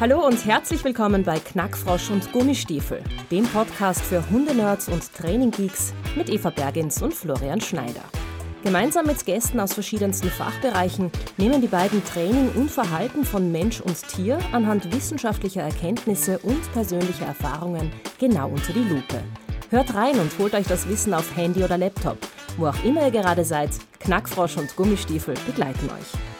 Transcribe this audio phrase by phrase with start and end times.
[0.00, 6.30] Hallo und herzlich willkommen bei Knackfrosch und Gummistiefel, dem Podcast für Hundenerds und Traininggeeks mit
[6.30, 8.04] Eva Bergens und Florian Schneider.
[8.62, 14.06] Gemeinsam mit Gästen aus verschiedensten Fachbereichen nehmen die beiden Training und Verhalten von Mensch und
[14.06, 17.90] Tier anhand wissenschaftlicher Erkenntnisse und persönlicher Erfahrungen
[18.20, 19.20] genau unter die Lupe.
[19.70, 22.18] Hört rein und holt euch das Wissen auf Handy oder Laptop.
[22.56, 26.37] Wo auch immer ihr gerade seid, Knackfrosch und Gummistiefel begleiten euch.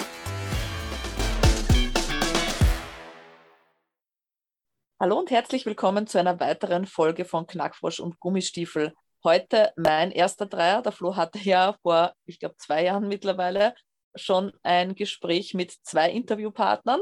[5.00, 8.94] Hallo und herzlich willkommen zu einer weiteren Folge von Knackfrosch und Gummistiefel.
[9.22, 10.82] Heute mein erster Dreier.
[10.82, 13.76] Der Flo hatte ja vor, ich glaube, zwei Jahren mittlerweile
[14.16, 17.00] schon ein Gespräch mit zwei Interviewpartnern.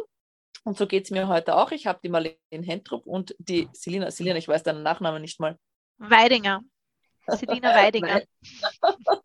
[0.64, 1.70] Und so geht es mir heute auch.
[1.70, 4.10] Ich habe die Marlene Hentrup und die Selina.
[4.10, 5.56] Selina, ich weiß deinen Nachnamen nicht mal.
[5.96, 6.60] Weidinger.
[7.28, 8.20] Selina Weidinger.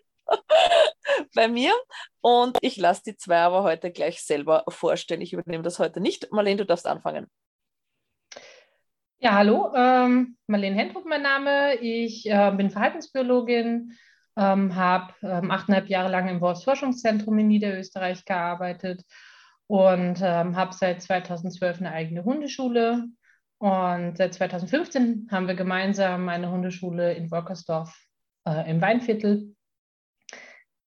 [1.35, 1.73] bei mir.
[2.22, 5.19] Und ich lasse die zwei aber heute gleich selber vorstellen.
[5.19, 6.31] Ich übernehme das heute nicht.
[6.31, 7.30] Marlene, du darfst anfangen.
[9.23, 11.75] Ja, hallo, ähm, Marlene Hendruck mein Name.
[11.75, 13.95] Ich äh, bin Verhaltensbiologin,
[14.36, 19.03] ähm, habe ähm, achteinhalb Jahre lang im Wolfsforschungszentrum in Niederösterreich gearbeitet
[19.67, 23.09] und ähm, habe seit 2012 eine eigene Hundeschule.
[23.59, 27.95] Und seit 2015 haben wir gemeinsam eine Hundeschule in Wolkersdorf
[28.47, 29.56] äh, im Weinviertel.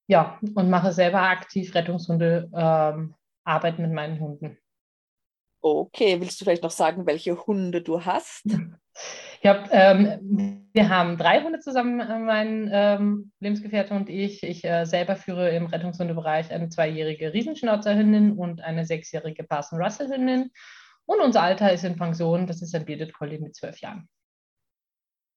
[0.08, 4.58] Ja, und mache selber aktiv Rettungshunde ähm, Arbeit mit meinen Hunden.
[5.66, 8.44] Okay, willst du vielleicht noch sagen, welche Hunde du hast?
[9.42, 14.42] Hab, ähm, wir haben drei Hunde zusammen, äh, mein ähm, Lebensgefährte und ich.
[14.42, 20.50] Ich äh, selber führe im Rettungshundebereich eine zweijährige Riesenschnauzerhündin und eine sechsjährige Parson Russell Hündin.
[21.06, 24.06] Und unser Alter ist in Pension, das ist ein Bearded Collie mit zwölf Jahren.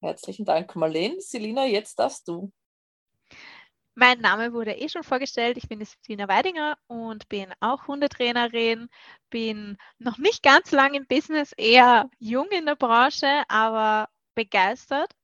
[0.02, 1.22] Herzlichen Dank, Marlene.
[1.22, 2.52] Selina, jetzt darfst du.
[4.00, 5.58] Mein Name wurde eh schon vorgestellt.
[5.58, 8.90] Ich bin Tina Weidinger und bin auch Hundetrainerin.
[9.32, 15.16] Bin noch nicht ganz lang im Business, eher jung in der Branche, aber begeistert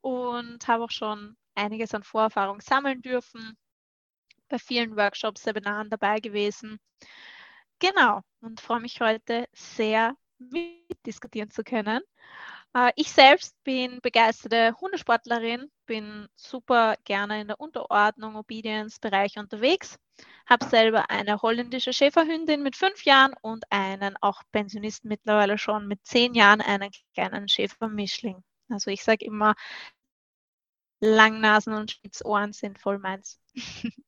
[0.00, 3.56] und habe auch schon einiges an Vorerfahrung sammeln dürfen.
[4.48, 6.78] Bei vielen Workshops, Seminaren dabei gewesen.
[7.80, 12.00] Genau, und freue mich heute sehr, mitdiskutieren zu können.
[12.74, 19.98] Äh, ich selbst bin begeisterte Hundesportlerin, bin super gerne in der Unterordnung, Obedience-Bereich unterwegs,
[20.48, 25.98] habe selber eine holländische Schäferhündin mit fünf Jahren und einen auch Pensionisten mittlerweile schon mit
[26.06, 28.40] zehn Jahren, einen kleinen Schäfermischling.
[28.68, 29.56] Also ich sage immer,
[31.00, 33.40] Langnasen und Spitzohren sind voll meins.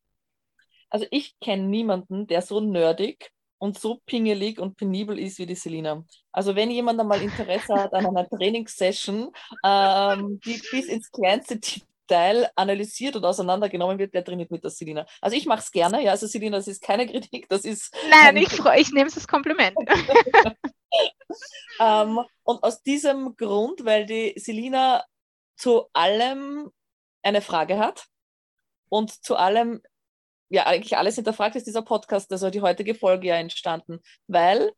[0.88, 5.54] Also ich kenne niemanden, der so nerdig und so pingelig und penibel ist wie die
[5.54, 6.04] Selina.
[6.32, 9.30] Also wenn jemand einmal Interesse hat an einer Trainingssession,
[9.64, 15.06] ähm, die bis ins kleinste Detail analysiert und auseinandergenommen wird, der trainiert mit der Selina.
[15.20, 17.96] Also ich mache es gerne, ja, also Selina, das ist keine Kritik, das ist...
[18.10, 19.76] Nein, ich, ich nehme es als Kompliment.
[21.78, 25.04] ähm, und aus diesem Grund, weil die Selina
[25.54, 26.72] zu allem
[27.22, 28.06] eine Frage hat
[28.88, 29.82] und zu allem
[30.52, 34.72] ja eigentlich alles hinterfragt, ist dieser Podcast, also die heutige Folge ja entstanden, weil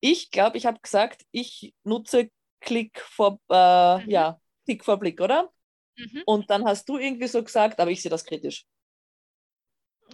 [0.00, 4.10] ich glaube, ich habe gesagt, ich nutze Klick vor, äh, mhm.
[4.10, 5.50] ja, Klick vor Blick, oder?
[5.96, 6.22] Mhm.
[6.24, 8.64] Und dann hast du irgendwie so gesagt, aber ich sehe das kritisch.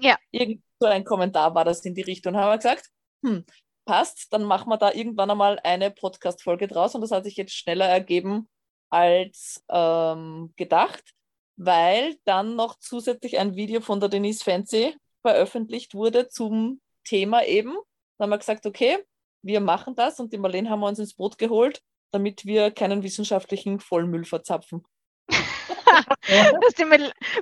[0.01, 0.19] Ja.
[0.33, 2.35] Irgend so ein Kommentar war das in die Richtung.
[2.35, 2.91] Und haben wir gesagt,
[3.25, 3.45] hm,
[3.85, 7.55] passt, dann machen wir da irgendwann einmal eine Podcast-Folge draus und das hat sich jetzt
[7.55, 8.49] schneller ergeben
[8.91, 11.15] als ähm, gedacht
[11.57, 17.75] weil dann noch zusätzlich ein Video von der Denise Fancy veröffentlicht wurde zum Thema eben.
[18.19, 18.99] Dann haben wir gesagt, okay,
[19.43, 23.03] wir machen das und die Marlene haben wir uns ins Boot geholt, damit wir keinen
[23.03, 24.85] wissenschaftlichen Vollmüll verzapfen.
[25.29, 26.85] Dass die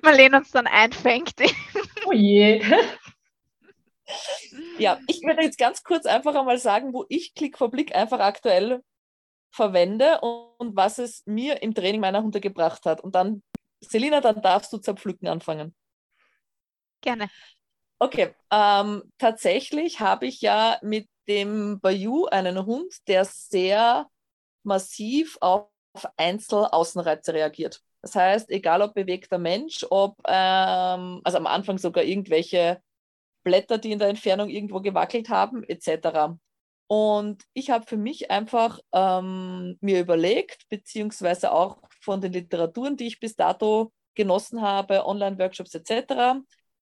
[0.02, 1.34] Marlene uns dann einfängt.
[2.06, 2.62] oh je.
[4.78, 8.20] Ja, ich würde jetzt ganz kurz einfach einmal sagen, wo ich Klick vor Blick einfach
[8.20, 8.82] aktuell
[9.50, 13.00] verwende und, und was es mir im Training meiner Hunde gebracht hat.
[13.00, 13.42] Und dann
[13.90, 15.74] Selina, dann darfst du zerpflücken anfangen.
[17.00, 17.28] Gerne.
[17.98, 24.08] Okay, ähm, tatsächlich habe ich ja mit dem Bayou einen Hund, der sehr
[24.62, 25.68] massiv auf
[26.16, 27.80] Einzelaußenreize reagiert.
[28.02, 32.82] Das heißt, egal ob bewegter Mensch, ob, ähm, also am Anfang sogar irgendwelche
[33.44, 36.36] Blätter, die in der Entfernung irgendwo gewackelt haben, etc.
[36.86, 43.06] Und ich habe für mich einfach ähm, mir überlegt, beziehungsweise auch von den Literaturen, die
[43.06, 46.40] ich bis dato genossen habe, Online-Workshops etc.,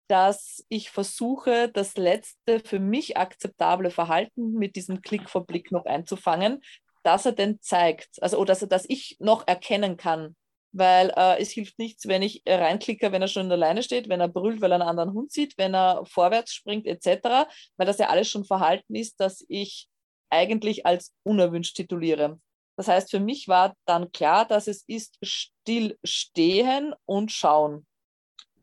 [0.09, 5.87] dass ich versuche, das letzte für mich akzeptable Verhalten mit diesem Klick vor Blick noch
[5.87, 6.61] einzufangen,
[7.03, 10.37] dass er denn zeigt, also oder dass, er, dass ich noch erkennen kann.
[10.73, 14.09] Weil äh, es hilft nichts, wenn ich reinklicke, wenn er schon in der Leine steht,
[14.09, 17.47] wenn er brüllt, weil er einen anderen Hund sieht, wenn er vorwärts springt, etc.,
[17.77, 19.89] weil das ja alles schon Verhalten ist, dass ich
[20.31, 22.41] eigentlich als unerwünscht tituliere.
[22.83, 27.87] Das heißt, für mich war dann klar, dass es ist stillstehen und schauen.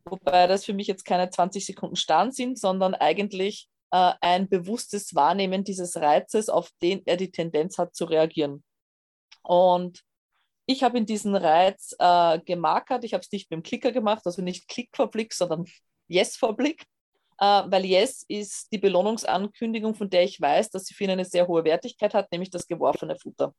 [0.04, 5.16] Wobei das für mich jetzt keine 20 Sekunden Stand sind, sondern eigentlich äh, ein bewusstes
[5.16, 8.62] Wahrnehmen dieses Reizes, auf den er die Tendenz hat zu reagieren.
[9.42, 10.04] Und
[10.66, 13.06] ich habe in diesen Reiz äh, gemarkert.
[13.06, 15.64] Ich habe es nicht mit dem Klicker gemacht, also nicht Klick vor Blick, sondern
[16.10, 16.84] Yes vor Blick.
[17.38, 21.24] Äh, weil Yes ist die Belohnungsankündigung, von der ich weiß, dass sie für ihn eine
[21.24, 23.56] sehr hohe Wertigkeit hat, nämlich das geworfene Futter.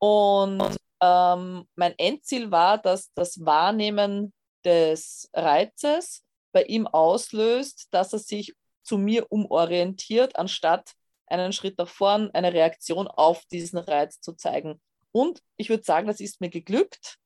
[0.00, 4.32] Und ähm, mein Endziel war, dass das Wahrnehmen
[4.64, 10.92] des Reizes bei ihm auslöst, dass er sich zu mir umorientiert, anstatt
[11.26, 14.80] einen Schritt nach vorn, eine Reaktion auf diesen Reiz zu zeigen.
[15.12, 17.18] Und ich würde sagen, das ist mir geglückt,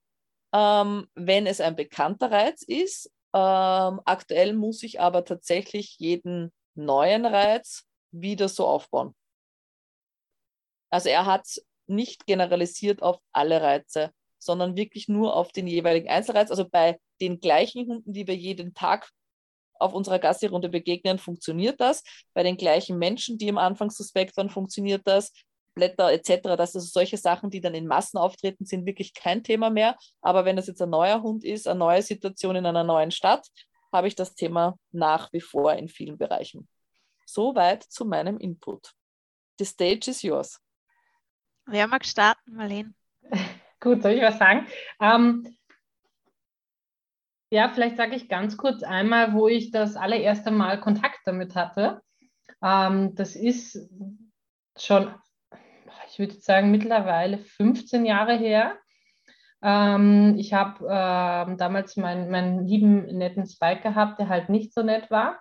[0.53, 3.11] ähm, wenn es ein bekannter Reiz ist.
[3.35, 9.15] Ähm, aktuell muss ich aber tatsächlich jeden neuen Reiz wieder so aufbauen.
[10.91, 16.51] Also er hat nicht generalisiert auf alle Reize, sondern wirklich nur auf den jeweiligen Einzelreiz.
[16.51, 19.11] Also bei den gleichen Hunden, die wir jeden Tag
[19.79, 22.03] auf unserer Gassi-Runde begegnen, funktioniert das.
[22.33, 25.33] Bei den gleichen Menschen, die am Anfang suspekt waren, funktioniert das.
[25.75, 29.71] Blätter etc., dass also solche Sachen, die dann in Massen auftreten, sind wirklich kein Thema
[29.71, 29.97] mehr.
[30.21, 33.47] Aber wenn es jetzt ein neuer Hund ist, eine neue Situation in einer neuen Stadt,
[33.93, 36.69] habe ich das Thema nach wie vor in vielen Bereichen.
[37.27, 38.93] Soweit zu meinem Input.
[39.59, 40.61] The stage is yours.
[41.67, 42.95] Wer mag starten, Marlene?
[43.81, 44.67] Gut, soll ich was sagen?
[45.01, 45.57] Ähm,
[47.51, 52.03] ja, vielleicht sage ich ganz kurz einmal, wo ich das allererste Mal Kontakt damit hatte.
[52.63, 53.79] Ähm, das ist
[54.77, 55.15] schon,
[56.09, 58.77] ich würde sagen, mittlerweile 15 Jahre her.
[59.63, 64.83] Ähm, ich habe äh, damals meinen, meinen lieben, netten Spike gehabt, der halt nicht so
[64.83, 65.39] nett war.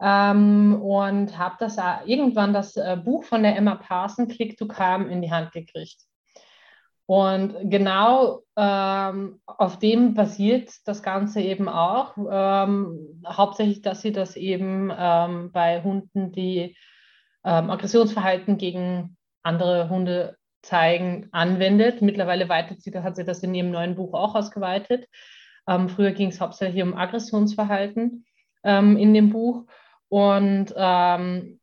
[0.00, 4.66] Ähm, und habe das äh, irgendwann das äh, Buch von der Emma Parson, Click to
[4.66, 6.02] Calm, in die Hand gekriegt.
[7.06, 12.14] Und genau ähm, auf dem basiert das Ganze eben auch.
[12.16, 16.76] Ähm, hauptsächlich, dass sie das eben ähm, bei Hunden, die
[17.44, 22.00] ähm, Aggressionsverhalten gegen andere Hunde zeigen, anwendet.
[22.00, 25.06] Mittlerweile weitet sie, hat sie das in ihrem neuen Buch auch ausgeweitet.
[25.68, 28.24] Ähm, früher ging es hauptsächlich um Aggressionsverhalten
[28.64, 29.66] ähm, in dem Buch.
[30.08, 31.60] Und ähm,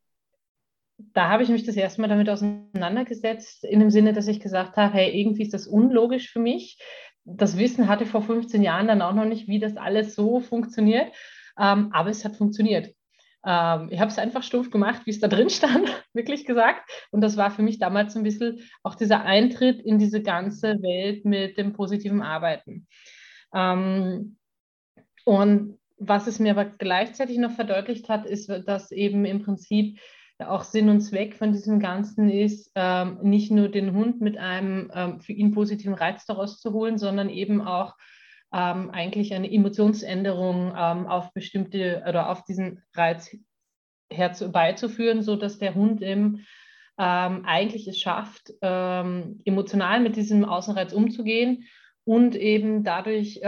[1.13, 4.77] da habe ich mich das erste Mal damit auseinandergesetzt, in dem Sinne, dass ich gesagt
[4.77, 6.79] habe, hey, irgendwie ist das unlogisch für mich.
[7.23, 10.39] Das Wissen hatte ich vor 15 Jahren dann auch noch nicht, wie das alles so
[10.39, 11.11] funktioniert.
[11.59, 12.93] Ähm, aber es hat funktioniert.
[13.45, 16.89] Ähm, ich habe es einfach stumpf gemacht, wie es da drin stand, wirklich gesagt.
[17.11, 21.25] Und das war für mich damals ein bisschen auch dieser Eintritt in diese ganze Welt
[21.25, 22.87] mit dem positiven Arbeiten.
[23.53, 24.37] Ähm,
[25.25, 30.00] und was es mir aber gleichzeitig noch verdeutlicht hat, ist, dass eben im Prinzip
[30.39, 34.92] auch Sinn und Zweck von diesem Ganzen ist, ähm, nicht nur den Hund mit einem
[34.95, 37.95] ähm, für ihn positiven Reiz daraus zu holen, sondern eben auch
[38.51, 43.38] ähm, eigentlich eine Emotionsänderung ähm, auf bestimmte oder auf diesen Reiz
[44.12, 46.47] herbeizuführen, sodass der Hund eben
[46.97, 51.65] ähm, eigentlich es schafft, ähm, emotional mit diesem Außenreiz umzugehen
[52.04, 53.39] und eben dadurch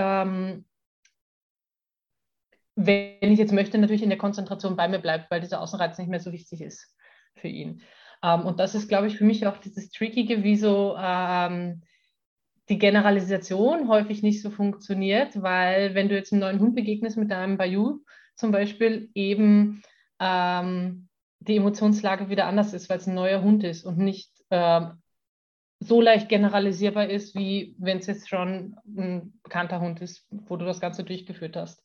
[2.76, 6.10] wenn ich jetzt möchte, natürlich in der Konzentration bei mir bleibt, weil dieser Außenreiz nicht
[6.10, 6.96] mehr so wichtig ist
[7.36, 7.82] für ihn.
[8.24, 11.84] Ähm, und das ist, glaube ich, für mich auch dieses Trickige, wie so ähm,
[12.70, 17.30] die Generalisation häufig nicht so funktioniert, weil wenn du jetzt einem neuen Hund begegnest mit
[17.30, 18.00] deinem Bayou
[18.36, 19.84] zum Beispiel, eben
[20.20, 25.02] ähm, die Emotionslage wieder anders ist, weil es ein neuer Hund ist und nicht ähm,
[25.80, 30.66] so leicht generalisierbar ist, wie wenn es jetzt schon ein bekannter Hund ist, wo du
[30.66, 31.84] das Ganze durchgeführt hast.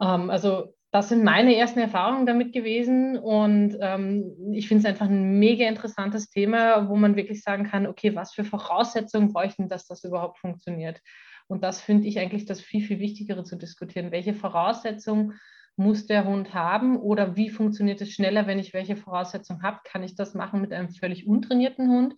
[0.00, 5.06] Ähm, also das sind meine ersten Erfahrungen damit gewesen und ähm, ich finde es einfach
[5.06, 9.86] ein mega interessantes Thema, wo man wirklich sagen kann, okay, was für Voraussetzungen bräuchten, dass
[9.86, 11.00] das überhaupt funktioniert.
[11.48, 14.10] Und das finde ich eigentlich das viel, viel Wichtigere zu diskutieren.
[14.10, 15.34] Welche Voraussetzungen
[15.76, 19.80] muss der Hund haben oder wie funktioniert es schneller, wenn ich welche Voraussetzungen habe?
[19.84, 22.14] Kann ich das machen mit einem völlig untrainierten Hund?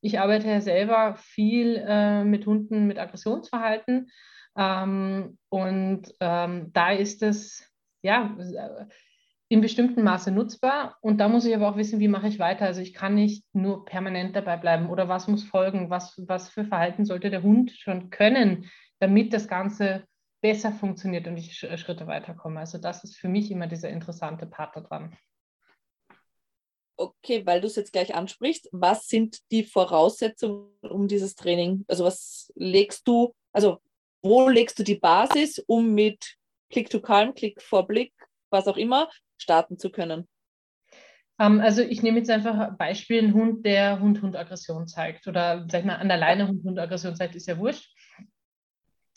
[0.00, 4.10] Ich arbeite ja selber viel äh, mit Hunden mit Aggressionsverhalten
[4.56, 7.68] ähm, und ähm, da ist es
[8.02, 8.36] ja
[9.48, 10.96] in bestimmtem Maße nutzbar.
[11.02, 12.64] Und da muss ich aber auch wissen, wie mache ich weiter.
[12.64, 16.64] Also ich kann nicht nur permanent dabei bleiben oder was muss folgen, was, was für
[16.64, 20.04] Verhalten sollte der Hund schon können, damit das Ganze
[20.40, 22.60] besser funktioniert und ich Schritte weiterkomme.
[22.60, 25.16] Also das ist für mich immer dieser interessante Part daran.
[26.96, 31.84] Okay, weil du es jetzt gleich ansprichst, was sind die Voraussetzungen um dieses Training?
[31.88, 33.80] Also was legst du, also
[34.22, 36.36] wo legst du die Basis, um mit
[36.70, 38.12] Click to Calm, Click for Blick,
[38.50, 40.28] was auch immer, starten zu können?
[41.38, 45.80] Ähm, also ich nehme jetzt einfach ein Beispiel, ein Hund, der Hund-Hund-Aggression zeigt oder sag
[45.80, 47.90] ich mal an der Leine Hund-Hund-Aggression zeigt, ist ja wurscht.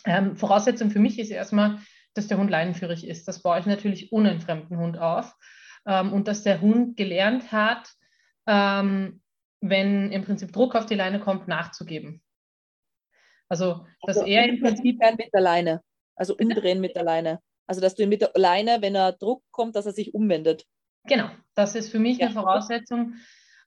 [0.06, 1.80] Ähm, Voraussetzung für mich ist erstmal,
[2.14, 3.28] dass der Hund leinenführig ist.
[3.28, 5.36] Das baue ich natürlich ohne einen fremden Hund auf.
[5.86, 7.92] Ähm, und dass der Hund gelernt hat,
[8.48, 9.22] ähm,
[9.62, 12.22] wenn im Prinzip Druck auf die Leine kommt, nachzugeben.
[13.50, 15.00] Also, dass also, er im Prinzip.
[15.00, 15.82] Mit der Leine.
[16.16, 17.40] Also umdrehen mit der Leine.
[17.68, 20.66] Also, dass du ihn mit der Leine, wenn er Druck kommt, dass er sich umwendet.
[21.08, 22.28] Genau, das ist für mich ja.
[22.28, 23.16] eine Voraussetzung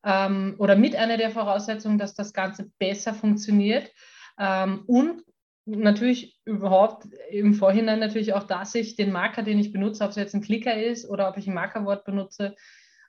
[0.05, 3.91] ähm, oder mit einer der Voraussetzungen, dass das Ganze besser funktioniert.
[4.39, 5.23] Ähm, und
[5.67, 10.17] natürlich überhaupt im Vorhinein natürlich auch, dass ich den Marker, den ich benutze, ob es
[10.17, 12.57] jetzt ein Klicker ist oder ob ich ein Markerwort benutze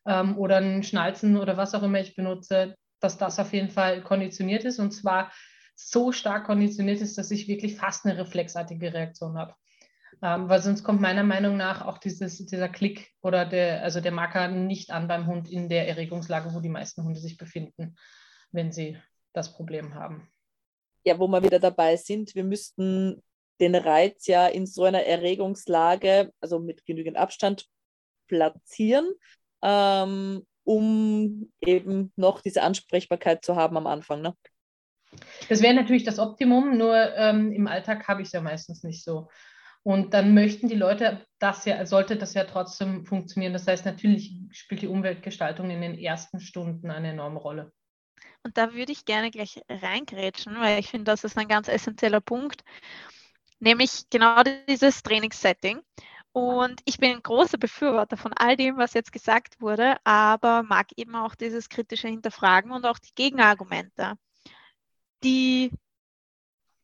[0.06, 4.02] ähm, oder ein Schnalzen oder was auch immer ich benutze, dass das auf jeden Fall
[4.02, 5.32] konditioniert ist und zwar
[5.88, 9.56] so stark konditioniert ist, dass ich wirklich fast eine reflexartige Reaktion habe.
[10.22, 14.12] Ähm, weil sonst kommt meiner Meinung nach auch dieses, dieser Klick oder der, also der
[14.12, 17.96] Marker nicht an beim Hund in der Erregungslage, wo die meisten Hunde sich befinden,
[18.52, 18.98] wenn sie
[19.34, 20.28] das Problem haben.
[21.06, 23.24] Ja, wo wir wieder dabei sind, wir müssten
[23.62, 27.68] den Reiz ja in so einer Erregungslage, also mit genügend Abstand,
[28.28, 29.14] platzieren,
[29.62, 34.22] ähm, um eben noch diese Ansprechbarkeit zu haben am Anfang.
[34.22, 34.36] Ne?
[35.48, 39.04] Das wäre natürlich das Optimum, nur ähm, im Alltag habe ich es ja meistens nicht
[39.04, 39.30] so.
[39.84, 43.54] Und dann möchten die Leute das ja, sollte das ja trotzdem funktionieren.
[43.54, 47.72] Das heißt, natürlich spielt die Umweltgestaltung in den ersten Stunden eine enorme Rolle.
[48.44, 52.22] Und da würde ich gerne gleich reingrätschen, weil ich finde, das ist ein ganz essentieller
[52.22, 52.64] Punkt,
[53.60, 55.82] nämlich genau dieses Trainingssetting.
[56.32, 60.88] Und ich bin ein großer Befürworter von all dem, was jetzt gesagt wurde, aber mag
[60.96, 64.14] eben auch dieses kritische Hinterfragen und auch die Gegenargumente,
[65.24, 65.72] die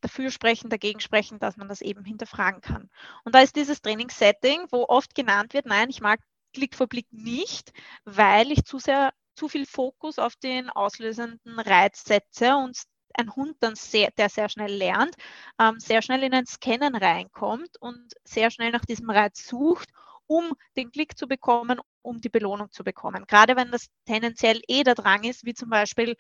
[0.02, 2.90] dafür sprechen, dagegen sprechen, dass man das eben hinterfragen kann.
[3.24, 6.20] Und da ist dieses Trainingssetting, wo oft genannt wird, nein, ich mag
[6.54, 7.72] Klick vor Blick nicht,
[8.06, 12.78] weil ich zu sehr zu viel Fokus auf den auslösenden Reiz setze und
[13.18, 15.16] ein Hund dann sehr, der sehr schnell lernt,
[15.60, 19.90] ähm, sehr schnell in ein Scannen reinkommt und sehr schnell nach diesem Reiz sucht,
[20.28, 23.26] um den Klick zu bekommen, um die Belohnung zu bekommen.
[23.28, 26.16] Gerade wenn das tendenziell eh der Drang ist, wie zum Beispiel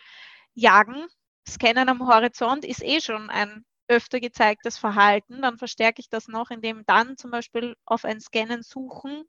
[0.53, 1.05] Jagen,
[1.47, 6.49] Scannen am Horizont ist eh schon ein öfter gezeigtes Verhalten, dann verstärke ich das noch,
[6.49, 9.23] indem dann zum Beispiel auf ein Scannen suchen,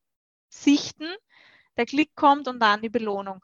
[0.48, 1.08] sichten,
[1.76, 3.40] der Klick kommt und dann die Belohnung.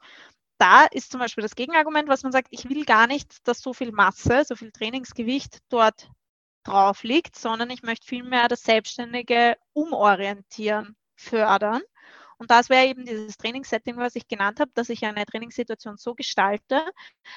[0.57, 3.73] Da ist zum Beispiel das Gegenargument, was man sagt, ich will gar nicht, dass so
[3.73, 6.09] viel Masse, so viel Trainingsgewicht dort
[6.63, 11.81] drauf liegt, sondern ich möchte vielmehr das selbstständige Umorientieren fördern.
[12.43, 16.13] Und das wäre eben dieses Trainingssetting, was ich genannt habe, dass ich eine Trainingssituation so
[16.13, 16.83] gestalte,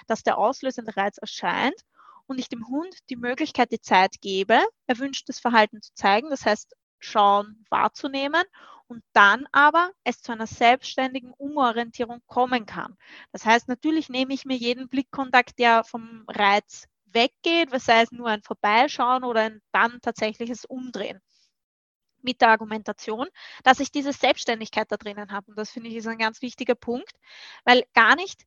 [0.09, 1.81] dass der auslösende Reiz erscheint
[2.27, 4.59] und ich dem Hund die Möglichkeit, die Zeit gebe,
[4.89, 8.43] erwünschtes Verhalten zu zeigen, das heißt schauen, wahrzunehmen
[8.89, 12.97] und dann aber es zu einer selbstständigen Umorientierung kommen kann.
[13.31, 18.11] Das heißt, natürlich nehme ich mir jeden Blickkontakt, der vom Reiz weggeht, was sei es
[18.11, 21.21] nur ein Vorbeischauen oder ein dann tatsächliches Umdrehen
[22.27, 23.29] mit der Argumentation,
[23.63, 25.51] dass ich diese Selbstständigkeit da drinnen habe.
[25.51, 27.15] Und das finde ich ist ein ganz wichtiger Punkt,
[27.65, 28.45] weil gar nicht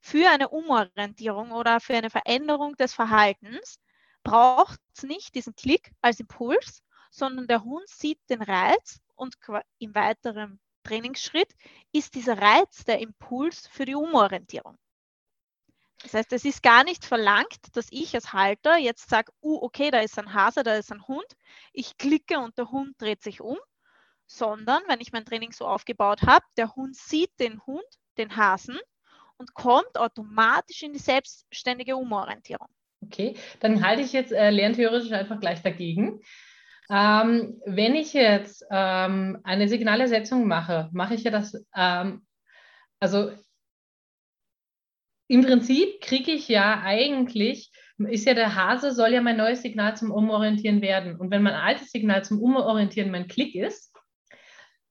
[0.00, 3.80] für eine Umorientierung oder für eine Veränderung des Verhaltens
[4.22, 9.36] braucht es nicht diesen Klick als Impuls, sondern der Hund sieht den Reiz und
[9.78, 11.54] im weiteren Trainingsschritt
[11.92, 14.76] ist dieser Reiz der Impuls für die Umorientierung.
[16.02, 19.90] Das heißt, es ist gar nicht verlangt, dass ich als Halter jetzt sage, uh, okay,
[19.90, 21.26] da ist ein Hase, da ist ein Hund.
[21.72, 23.58] Ich klicke und der Hund dreht sich um,
[24.26, 27.84] sondern wenn ich mein Training so aufgebaut habe, der Hund sieht den Hund,
[28.18, 28.78] den Hasen
[29.38, 32.68] und kommt automatisch in die selbstständige Umorientierung.
[33.02, 36.20] Okay, dann halte ich jetzt äh, lerntheoretisch einfach gleich dagegen.
[36.88, 42.24] Ähm, wenn ich jetzt ähm, eine Signalersetzung mache, mache ich ja das, ähm,
[43.00, 43.32] also
[45.28, 49.96] im Prinzip kriege ich ja eigentlich, ist ja der Hase, soll ja mein neues Signal
[49.96, 51.16] zum Umorientieren werden.
[51.16, 53.92] Und wenn mein altes Signal zum Umorientieren mein Klick ist,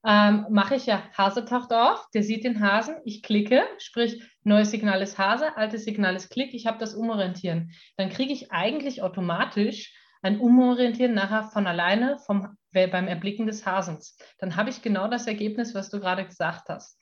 [0.06, 4.70] ähm, mache ich ja, Hase taucht auf, der sieht den Hasen, ich klicke, sprich neues
[4.70, 7.72] Signal ist Hase, altes Signal ist Klick, ich habe das Umorientieren.
[7.98, 14.18] Dann kriege ich eigentlich automatisch ein Umorientieren nachher von alleine vom, beim Erblicken des Hasens.
[14.39, 17.00] Dann habe ich genau das Ergebnis, was du gerade gesagt hast.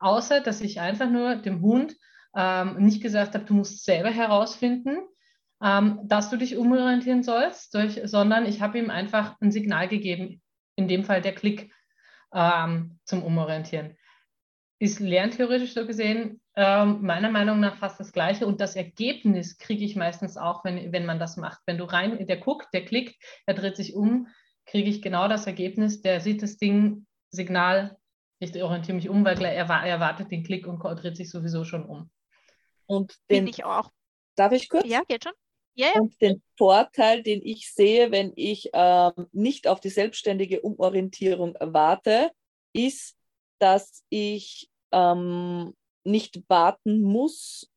[0.00, 1.94] Außer, dass ich einfach nur dem Hund
[2.34, 4.98] ähm, nicht gesagt habe, du musst selber herausfinden,
[5.62, 10.42] ähm, dass du dich umorientieren sollst, durch, sondern ich habe ihm einfach ein Signal gegeben,
[10.76, 11.72] in dem Fall der Klick
[12.34, 13.96] ähm, zum Umorientieren.
[14.78, 19.84] Ist lerntheoretisch so gesehen ähm, meiner Meinung nach fast das Gleiche und das Ergebnis kriege
[19.84, 21.60] ich meistens auch, wenn, wenn man das macht.
[21.66, 24.26] Wenn du rein, der guckt, der klickt, er dreht sich um,
[24.66, 27.96] kriege ich genau das Ergebnis, der sieht das Ding, Signal,
[28.38, 32.10] ich orientiere mich um, weil er erwartet den Klick und dreht sich sowieso schon um.
[32.86, 33.90] Und den, ich auch.
[34.36, 34.86] Darf ich kurz?
[34.86, 35.32] Ja, geht schon.
[35.74, 36.00] Ja, ja.
[36.00, 42.30] Und den Vorteil, den ich sehe, wenn ich ähm, nicht auf die selbstständige Umorientierung warte,
[42.72, 43.16] ist,
[43.58, 45.74] dass ich ähm,
[46.04, 47.70] nicht warten muss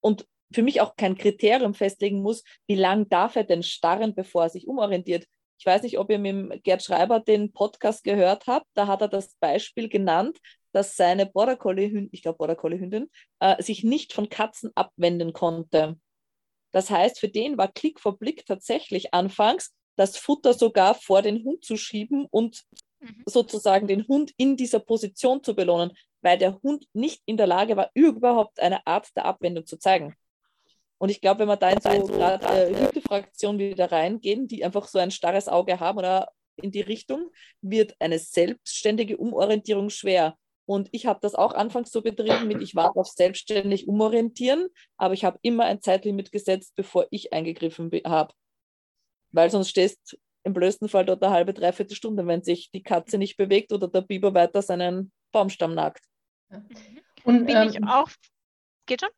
[0.00, 4.44] und für mich auch kein Kriterium festlegen muss, wie lange darf er denn starren, bevor
[4.44, 5.26] er sich umorientiert.
[5.58, 8.66] Ich weiß nicht, ob ihr mit Gerd Schreiber den Podcast gehört habt.
[8.74, 10.38] Da hat er das Beispiel genannt,
[10.72, 13.10] dass seine Border Collie Hündin, ich glaube Border Collie Hündin,
[13.40, 15.98] äh, sich nicht von Katzen abwenden konnte.
[16.72, 21.44] Das heißt, für den war Klick vor Blick tatsächlich anfangs das Futter sogar vor den
[21.44, 22.64] Hund zu schieben und
[23.00, 23.22] mhm.
[23.26, 27.76] sozusagen den Hund in dieser Position zu belohnen, weil der Hund nicht in der Lage
[27.76, 30.16] war, überhaupt eine Art der Abwendung zu zeigen.
[30.98, 34.86] Und ich glaube, wenn wir da in so gerade äh, Hütefraktion wieder reingehen, die einfach
[34.86, 40.38] so ein starres Auge haben oder in die Richtung, wird eine selbstständige Umorientierung schwer.
[40.66, 45.14] Und ich habe das auch anfangs so betrieben mit, ich warte auf selbstständig umorientieren, aber
[45.14, 48.32] ich habe immer ein Zeitlimit gesetzt, bevor ich eingegriffen habe.
[49.32, 53.18] Weil sonst stehst im blödsten Fall dort eine halbe, dreiviertel Stunde, wenn sich die Katze
[53.18, 56.04] nicht bewegt oder der Biber weiter seinen Baumstamm nagt.
[57.24, 58.08] Und bin ähm, ich auch,
[58.86, 59.10] geht schon?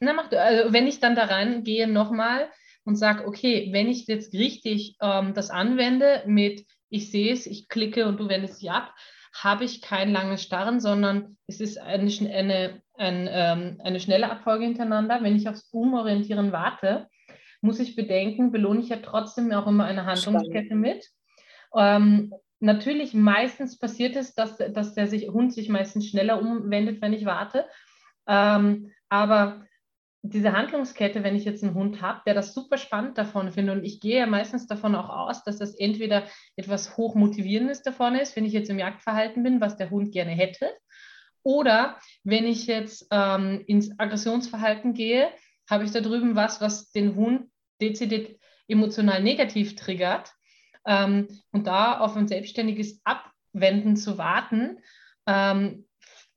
[0.00, 0.40] Na, mach du.
[0.40, 2.50] Also, wenn ich dann da reingehe nochmal
[2.84, 7.68] und sage, okay, wenn ich jetzt richtig ähm, das anwende mit, ich sehe es, ich
[7.68, 8.94] klicke und du wendest dich ab,
[9.42, 14.64] habe ich kein langes Starren, sondern es ist eine, eine, ein, ähm, eine schnelle Abfolge
[14.64, 15.22] hintereinander.
[15.22, 17.08] Wenn ich aufs Umorientieren warte,
[17.60, 21.08] muss ich bedenken, belohne ich ja trotzdem auch immer eine Handlungskette mit.
[21.74, 27.12] Ähm, natürlich, meistens passiert es, dass, dass der sich, Hund sich meistens schneller umwendet, wenn
[27.12, 27.66] ich warte.
[28.26, 29.64] Ähm, aber
[30.30, 33.84] diese Handlungskette, wenn ich jetzt einen Hund habe, der das super spannend davon findet und
[33.84, 36.24] ich gehe ja meistens davon auch aus, dass das entweder
[36.56, 40.70] etwas hochmotivierendes davon ist, wenn ich jetzt im Jagdverhalten bin, was der Hund gerne hätte,
[41.42, 45.30] oder wenn ich jetzt ähm, ins Aggressionsverhalten gehe,
[45.68, 48.38] habe ich da drüben was, was den Hund dezidiert
[48.68, 50.32] emotional negativ triggert.
[50.86, 54.78] Ähm, und da auf ein selbstständiges Abwenden zu warten,
[55.26, 55.87] ähm,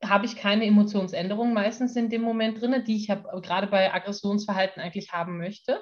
[0.04, 4.82] habe ich keine Emotionsänderung meistens in dem Moment drin, die ich hab, gerade bei Aggressionsverhalten
[4.82, 5.80] eigentlich haben möchte.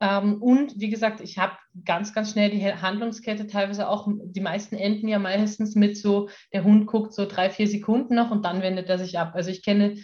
[0.00, 4.74] Ähm, und wie gesagt, ich habe ganz, ganz schnell die Handlungskette teilweise auch, die meisten
[4.74, 8.62] enden ja meistens mit so, der Hund guckt so drei, vier Sekunden noch und dann
[8.62, 9.32] wendet er sich ab.
[9.34, 10.02] Also ich kenne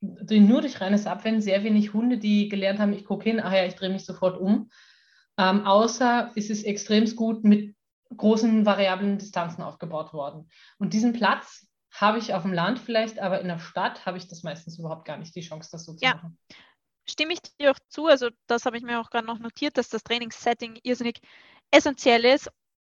[0.00, 3.66] nur durch reines Abwenden sehr wenig Hunde, die gelernt haben, ich gucke hin, ach ja,
[3.66, 4.70] ich drehe mich sofort um.
[5.36, 7.74] Ähm, außer ist es extrem gut mit
[8.16, 10.48] großen variablen Distanzen aufgebaut worden.
[10.78, 14.28] Und diesen Platz, habe ich auf dem Land vielleicht, aber in der Stadt habe ich
[14.28, 16.14] das meistens überhaupt gar nicht die Chance, das so zu ja.
[16.14, 16.38] machen.
[17.08, 19.88] Stimme ich dir auch zu, also das habe ich mir auch gerade noch notiert, dass
[19.88, 21.20] das Trainingssetting irrsinnig
[21.70, 22.50] essentiell ist.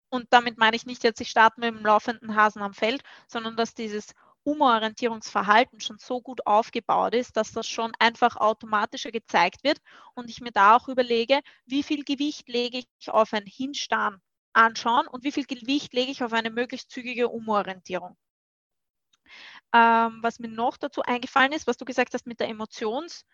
[0.10, 3.58] Und damit meine ich nicht jetzt, ich starte mit dem laufenden Hasen am Feld, sondern
[3.58, 9.80] dass dieses Umorientierungsverhalten schon so gut aufgebaut ist, dass das schon einfach automatischer gezeigt wird
[10.16, 14.22] und ich mir da auch überlege, wie viel Gewicht lege ich auf ein Hinstarren
[14.54, 18.16] anschauen und wie viel Gewicht lege ich auf eine möglichst zügige Umorientierung.
[19.74, 23.26] Ähm, was mir noch dazu eingefallen ist, was du gesagt hast mit der Emotions,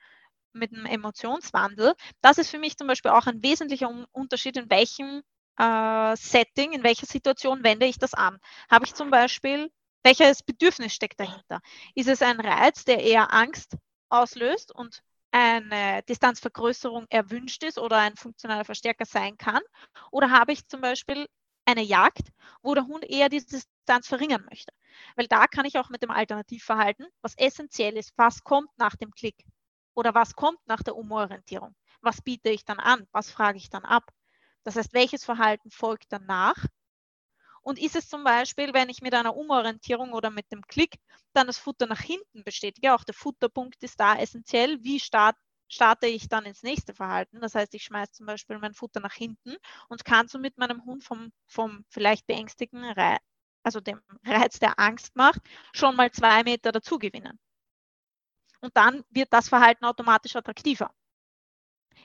[0.54, 5.24] mit dem Emotionswandel, das ist für mich zum Beispiel auch ein wesentlicher Unterschied, in welchem
[5.58, 8.39] äh, Setting, in welcher Situation wende ich das an.
[8.69, 9.72] Habe ich zum Beispiel,
[10.04, 11.62] welches Bedürfnis steckt dahinter?
[11.96, 13.76] Ist es ein Reiz, der eher Angst
[14.10, 19.62] auslöst und eine Distanzvergrößerung erwünscht ist oder ein funktionaler Verstärker sein kann?
[20.12, 21.28] Oder habe ich zum Beispiel
[21.65, 24.73] eine Jagd, wo der Hund eher diese Distanz verringern möchte.
[25.15, 29.12] Weil da kann ich auch mit dem Alternativverhalten, was essentiell ist, was kommt nach dem
[29.12, 29.45] Klick
[29.95, 33.86] oder was kommt nach der Umorientierung, was biete ich dann an, was frage ich dann
[33.86, 34.12] ab.
[34.63, 36.56] Das heißt, welches Verhalten folgt danach?
[37.62, 40.97] Und ist es zum Beispiel, wenn ich mit einer Umorientierung oder mit dem Klick
[41.32, 46.08] dann das Futter nach hinten bestätige, auch der Futterpunkt ist da essentiell, wie start, starte
[46.08, 47.41] ich dann ins nächste Verhalten.
[47.41, 49.56] Das heißt, ich schmeiße zum Beispiel mein Futter nach hinten
[49.89, 53.17] und kann so mit meinem Hund vom, vom vielleicht beängstigten, Re
[53.63, 55.41] also dem Reiz der Angst macht,
[55.73, 57.39] schon mal zwei Meter dazu gewinnen.
[58.62, 60.93] Und dann wird das Verhalten automatisch attraktiver.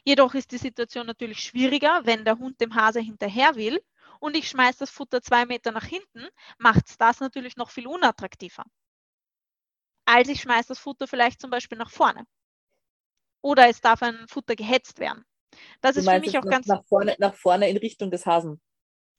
[0.04, 3.80] Jedoch ist die Situation natürlich schwieriger, wenn der Hund dem Hase hinterher will
[4.20, 7.86] und ich schmeiße das Futter zwei Meter nach hinten, macht es das natürlich noch viel
[7.86, 8.64] unattraktiver.
[10.04, 12.24] Als ich schmeiße das Futter vielleicht zum Beispiel nach vorne
[13.42, 15.24] oder es darf ein Futter gehetzt werden.
[15.80, 16.66] Das du ist für mich auch ganz.
[16.66, 18.60] Nach vorne, nach vorne in Richtung des Hasen.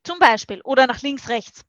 [0.04, 0.62] Zum Beispiel.
[0.64, 1.66] Oder nach links, rechts.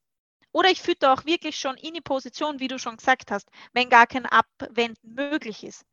[0.53, 3.89] Oder ich fütter auch wirklich schon in die Position, wie du schon gesagt hast, wenn
[3.89, 5.85] gar kein Abwenden möglich ist.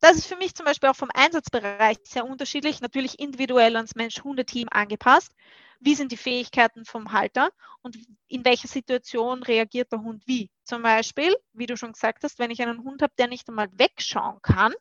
[0.00, 4.68] das ist für mich zum Beispiel auch vom Einsatzbereich sehr unterschiedlich, natürlich individuell ans Mensch-Hunde-Team
[4.70, 5.32] angepasst.
[5.80, 7.50] Wie sind die Fähigkeiten vom Halter
[7.82, 7.96] und
[8.28, 10.50] in welcher Situation reagiert der Hund wie?
[10.64, 13.68] Zum Beispiel, wie du schon gesagt hast, wenn ich einen Hund habe, der nicht einmal
[13.72, 14.74] wegschauen kann,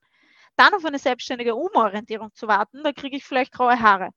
[0.55, 4.09] dann auf eine selbstständige Umorientierung zu warten, da kriege ich vielleicht graue Haare.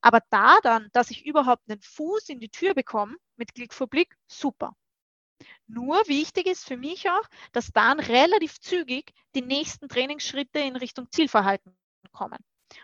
[0.00, 3.88] Aber da dann, dass ich überhaupt einen Fuß in die Tür bekomme mit Klick vor
[3.88, 4.74] Blick, super.
[5.66, 11.10] Nur wichtig ist für mich auch, dass dann relativ zügig die nächsten Trainingsschritte in Richtung
[11.10, 11.76] Zielverhalten
[12.12, 12.38] kommen.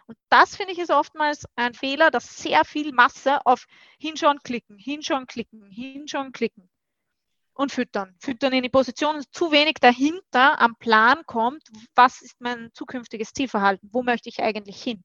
[0.06, 3.66] Und das finde ich ist oftmals ein Fehler, dass sehr viel Masse auf
[4.00, 6.68] hinschauen, klicken, hinschauen, klicken, hinschauen, klicken
[7.56, 8.14] und füttern.
[8.20, 11.62] Füttern in die Position, zu wenig dahinter am Plan kommt,
[11.94, 15.02] was ist mein zukünftiges Zielverhalten, wo möchte ich eigentlich hin.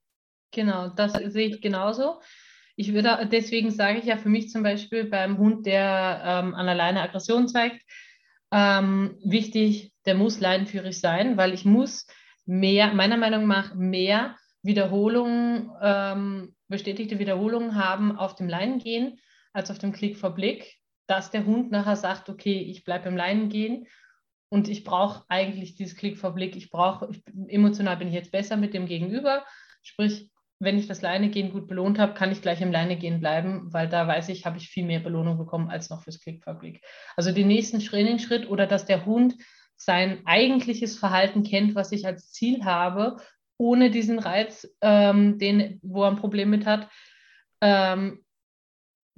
[0.52, 2.22] Genau, das sehe ich genauso.
[2.76, 6.68] Ich würde, deswegen sage ich ja für mich zum Beispiel beim Hund, der ähm, an
[6.68, 7.82] alleine Aggression zeigt,
[8.52, 12.06] ähm, wichtig, der muss leinenführig sein, weil ich muss
[12.46, 19.20] mehr, meiner Meinung nach, mehr Wiederholungen, ähm, bestätigte Wiederholungen haben auf dem Leinengehen
[19.54, 23.18] als auf dem Klick vor Blick, dass der Hund nachher sagt, okay, ich bleibe im
[23.18, 23.88] Leinengehen
[24.50, 26.56] und ich brauche eigentlich dieses Klick vor Blick.
[26.56, 27.10] Ich brauche,
[27.48, 29.46] emotional bin ich jetzt besser mit dem Gegenüber,
[29.82, 30.30] sprich,
[30.62, 34.08] wenn ich das Leinegehen gut belohnt habe, kann ich gleich im Leinegehen bleiben, weil da
[34.08, 36.82] weiß ich, habe ich viel mehr Belohnung bekommen als noch fürs Klick vor Blick.
[37.18, 39.36] Also den nächsten Trainingsschritt oder dass der Hund
[39.76, 43.18] sein eigentliches Verhalten kennt, was ich als Ziel habe,
[43.58, 46.88] ohne diesen Reiz, ähm, den, wo er ein Problem mit hat,
[47.62, 48.24] ähm,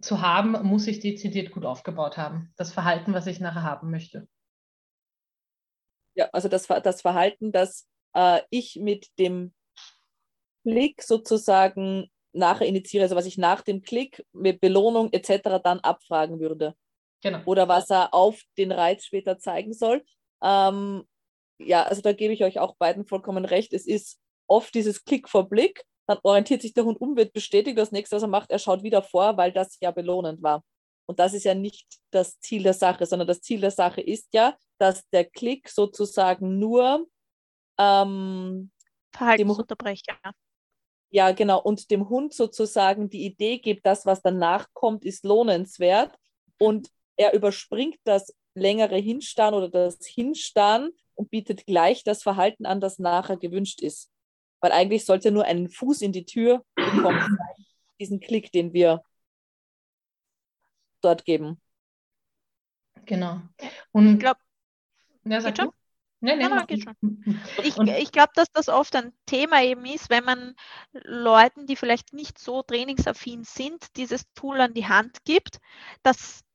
[0.04, 2.54] zu haben, muss ich dezidiert gut aufgebaut haben.
[2.58, 4.28] Das Verhalten, was ich nachher haben möchte.
[6.16, 9.54] Ja, also das, das Verhalten, das äh, ich mit dem
[10.64, 15.62] Klick sozusagen nachher initiiere, also was ich nach dem Klick mit Belohnung etc.
[15.64, 16.76] dann abfragen würde.
[17.22, 17.40] Genau.
[17.46, 20.04] Oder was er auf den Reiz später zeigen soll.
[20.44, 21.08] Ähm,
[21.60, 23.72] ja, also da gebe ich euch auch beiden vollkommen recht.
[23.74, 27.78] Es ist oft dieses Klick vor Blick, dann orientiert sich der Hund um, wird bestätigt,
[27.78, 30.64] das nächste, was er macht, er schaut wieder vor, weil das ja belohnend war.
[31.06, 34.30] Und das ist ja nicht das Ziel der Sache, sondern das Ziel der Sache ist
[34.34, 37.08] ja, dass der Klick sozusagen nur
[37.78, 38.72] ähm,
[39.12, 40.18] Verhaltensunterbrecher.
[41.10, 41.62] Ja, genau.
[41.62, 46.18] Und dem Hund sozusagen die Idee gibt, das, was danach kommt, ist lohnenswert.
[46.58, 52.82] Und er überspringt das längere Hinstarren oder das Hinstarren und bietet gleich das Verhalten an,
[52.82, 54.10] das nachher gewünscht ist.
[54.64, 57.38] Weil eigentlich sollte nur einen Fuß in die Tür bekommen,
[58.00, 59.04] diesen Klick, den wir
[61.02, 61.62] dort geben.
[63.06, 63.42] Genau.
[63.92, 64.40] Und ich glaube,
[65.26, 65.58] ja, sag
[66.22, 66.96] Nein, nein, nein, geht schon.
[67.62, 70.56] Ich, ich glaube, dass das oft ein Thema eben ist, wenn man
[70.94, 75.60] Leuten, die vielleicht nicht so trainingsaffin sind, dieses Tool an die Hand gibt,
[76.04, 76.46] dass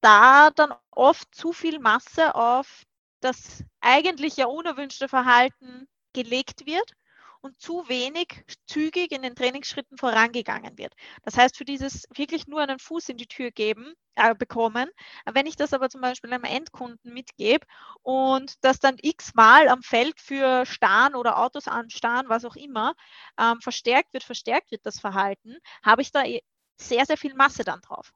[0.00, 2.86] da dann oft zu viel Masse auf
[3.20, 6.94] das eigentlich ja unerwünschte Verhalten gelegt wird
[7.40, 10.94] und zu wenig zügig in den Trainingsschritten vorangegangen wird.
[11.22, 14.90] Das heißt, für dieses wirklich nur einen Fuß in die Tür geben, äh, bekommen,
[15.24, 17.66] wenn ich das aber zum Beispiel einem Endkunden mitgebe
[18.02, 22.94] und das dann x-mal am Feld für Starren oder Autos anstarren, was auch immer,
[23.38, 26.42] ähm, verstärkt wird, verstärkt wird das Verhalten, habe ich da eh
[26.76, 28.12] sehr, sehr viel Masse dann drauf.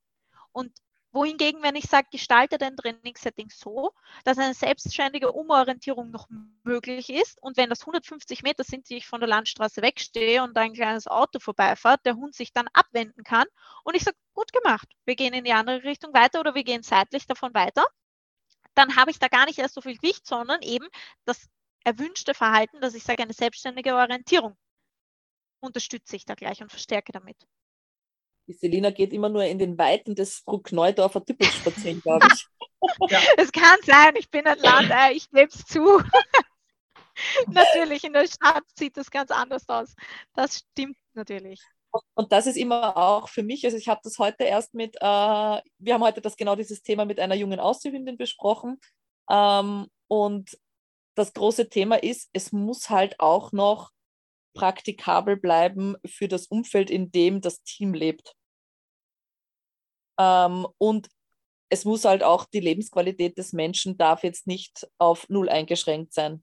[0.52, 0.72] Und
[1.12, 3.92] wohingegen, wenn ich sage, gestalte dein Trainingssetting so,
[4.25, 6.29] dass eine selbstständige Umorientierung noch
[6.64, 10.57] möglich ist und wenn das 150 Meter sind, die ich von der Landstraße wegstehe und
[10.57, 13.46] ein kleines Auto vorbeifahrt, der Hund sich dann abwenden kann
[13.85, 16.83] und ich sage, gut gemacht, wir gehen in die andere Richtung weiter oder wir gehen
[16.83, 17.85] seitlich davon weiter,
[18.75, 20.88] dann habe ich da gar nicht erst so viel Gewicht, sondern eben
[21.25, 21.48] das
[21.85, 24.57] erwünschte Verhalten, dass ich sage, eine selbstständige Orientierung
[25.61, 27.37] unterstütze ich da gleich und verstärke damit.
[28.46, 32.46] Die Selina geht immer nur in den Weiten des Bruckneudorfer Tüppels spazieren, glaube ich.
[33.11, 33.20] ja.
[33.37, 36.02] Es kann sein, ich bin ein Landei, ich gebe es zu.
[37.46, 39.94] natürlich, in der Stadt sieht das ganz anders aus.
[40.35, 41.62] Das stimmt natürlich.
[42.14, 45.00] Und das ist immer auch für mich, also ich habe das heute erst mit, äh,
[45.00, 48.81] wir haben heute das genau dieses Thema mit einer jungen Auszühhündin besprochen.
[49.28, 50.59] Ähm, und
[51.14, 53.90] das große Thema ist, es muss halt auch noch
[54.54, 58.34] praktikabel bleiben für das Umfeld, in dem das Team lebt.
[60.18, 61.08] Ähm, und
[61.68, 66.42] es muss halt auch die Lebensqualität des Menschen darf jetzt nicht auf null eingeschränkt sein.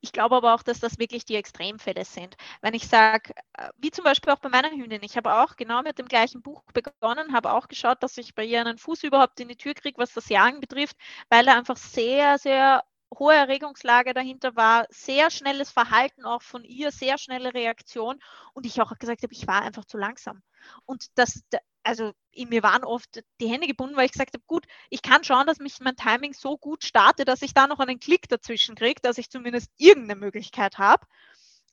[0.00, 2.36] Ich glaube aber auch, dass das wirklich die Extremfälle sind.
[2.60, 5.82] Wenn ich sage, äh, wie zum Beispiel auch bei meiner Hündin, ich habe auch genau
[5.82, 9.40] mit dem gleichen Buch begonnen, habe auch geschaut, dass ich bei ihr einen Fuß überhaupt
[9.40, 10.96] in die Tür kriege, was das Jagen betrifft,
[11.30, 12.84] weil er einfach sehr, sehr
[13.18, 18.20] hohe Erregungslage dahinter war, sehr schnelles Verhalten auch von ihr, sehr schnelle Reaktion
[18.52, 20.42] und ich auch gesagt habe, ich war einfach zu langsam.
[20.86, 21.42] Und das,
[21.82, 25.46] also mir waren oft die Hände gebunden, weil ich gesagt habe, gut, ich kann schauen,
[25.46, 29.00] dass mich mein Timing so gut starte, dass ich da noch einen Klick dazwischen kriege,
[29.02, 31.06] dass ich zumindest irgendeine Möglichkeit habe.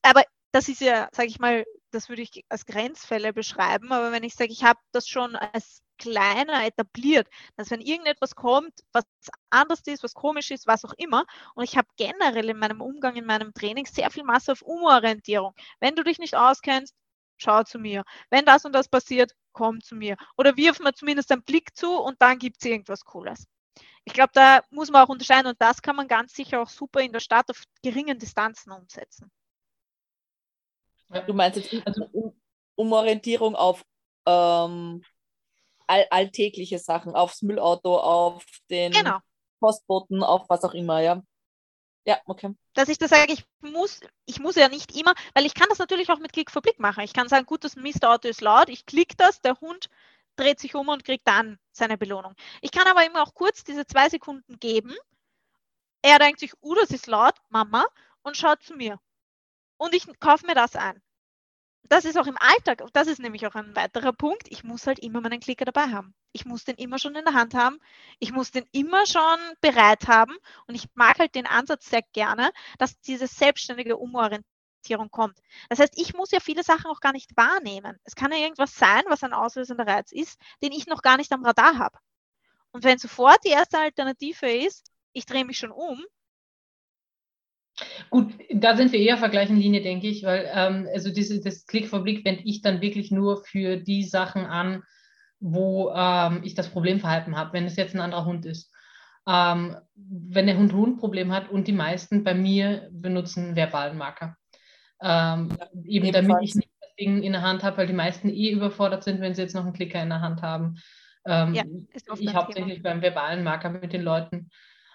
[0.01, 3.91] Aber das ist ja, sage ich mal, das würde ich als Grenzfälle beschreiben.
[3.91, 8.73] Aber wenn ich sage, ich habe das schon als kleiner etabliert, dass wenn irgendetwas kommt,
[8.91, 9.03] was
[9.49, 13.15] anders ist, was komisch ist, was auch immer, und ich habe generell in meinem Umgang,
[13.15, 15.53] in meinem Training sehr viel Masse auf Umorientierung.
[15.79, 16.95] Wenn du dich nicht auskennst,
[17.37, 18.03] schau zu mir.
[18.29, 20.15] Wenn das und das passiert, komm zu mir.
[20.37, 23.47] Oder wirf mir zumindest einen Blick zu und dann gibt es irgendwas Cooles.
[24.03, 27.01] Ich glaube, da muss man auch unterscheiden und das kann man ganz sicher auch super
[27.01, 29.31] in der Stadt auf geringen Distanzen umsetzen.
[31.27, 32.41] Du meinst jetzt also um,
[32.75, 33.83] Umorientierung auf
[34.25, 35.03] ähm,
[35.91, 39.19] all, alltägliche Sachen, aufs Müllauto, auf den genau.
[39.59, 41.21] Postboten, auf was auch immer, ja.
[42.05, 42.55] Ja, okay.
[42.73, 45.77] Dass ich das sage, ich muss, ich muss ja nicht immer, weil ich kann das
[45.77, 47.03] natürlich auch mit Klick vor Blick machen.
[47.03, 49.89] Ich kann sagen, gut, das Mistauto ist laut, ich klicke das, der Hund
[50.37, 52.33] dreht sich um und kriegt dann seine Belohnung.
[52.61, 54.95] Ich kann aber immer auch kurz diese zwei Sekunden geben.
[56.01, 57.85] Er denkt sich, uh, das ist laut, Mama,
[58.23, 58.99] und schaut zu mir.
[59.77, 61.03] Und ich kaufe mir das ein
[61.83, 64.99] das ist auch im Alltag, das ist nämlich auch ein weiterer Punkt, ich muss halt
[64.99, 66.13] immer meinen Klicker dabei haben.
[66.31, 67.79] Ich muss den immer schon in der Hand haben.
[68.19, 70.35] Ich muss den immer schon bereit haben.
[70.67, 75.37] Und ich mag halt den Ansatz sehr gerne, dass diese selbstständige Umorientierung kommt.
[75.69, 77.99] Das heißt, ich muss ja viele Sachen auch gar nicht wahrnehmen.
[78.05, 81.31] Es kann ja irgendwas sein, was ein auslösender Reiz ist, den ich noch gar nicht
[81.33, 81.99] am Radar habe.
[82.71, 86.01] Und wenn sofort die erste Alternative ist, ich drehe mich schon um,
[88.09, 91.87] Gut, da sind wir eher vergleichen Linie, denke ich, weil ähm, also diese, das Klick
[91.87, 94.83] vor Blick wende ich dann wirklich nur für die Sachen an,
[95.39, 98.71] wo ähm, ich das Problemverhalten habe, wenn es jetzt ein anderer Hund ist.
[99.27, 104.35] Ähm, wenn der Hund Hund-Problem hat und die meisten bei mir benutzen verbalen Marker.
[105.01, 105.49] Ähm,
[105.83, 106.27] eben Ebenfalls.
[106.27, 109.21] damit ich nicht das Ding in der Hand habe, weil die meisten eh überfordert sind,
[109.21, 110.75] wenn sie jetzt noch einen Klicker in der Hand haben.
[111.25, 111.63] Ähm, ja,
[112.17, 112.89] ich hauptsächlich Thema.
[112.89, 114.49] beim verbalen Marker mit den Leuten.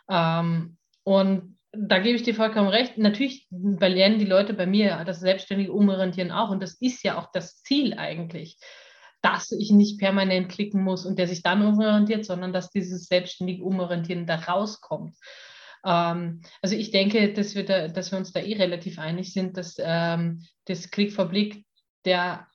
[0.09, 2.99] Ähm, und da gebe ich dir vollkommen recht.
[2.99, 6.51] Natürlich lernen die Leute bei mir das selbstständige Umorientieren auch.
[6.51, 8.59] Und das ist ja auch das Ziel eigentlich,
[9.23, 13.65] dass ich nicht permanent klicken muss und der sich dann umorientiert, sondern dass dieses selbstständige
[13.65, 15.17] Umorientieren da rauskommt.
[15.85, 19.57] Ähm, also ich denke, dass wir, da, dass wir uns da eh relativ einig sind,
[19.57, 21.65] dass ähm, das Klick vor Blick
[22.05, 22.49] der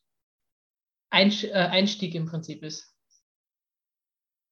[1.12, 2.94] äh, Einstieg im Prinzip ist.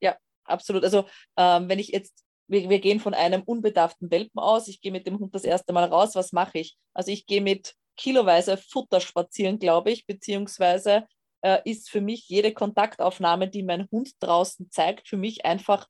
[0.02, 0.84] Ja, absolut.
[0.84, 4.68] Also ähm, wenn ich jetzt wir, wir gehen von einem unbedarften Welpen aus.
[4.68, 6.16] Ich gehe mit dem Hund das erste Mal raus.
[6.16, 6.78] Was mache ich?
[6.94, 11.06] Also ich gehe mit kiloweise Futter spazieren, glaube ich, beziehungsweise
[11.42, 15.88] äh, ist für mich jede Kontaktaufnahme, die mein Hund draußen zeigt, für mich einfach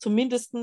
[0.00, 0.54] zumindest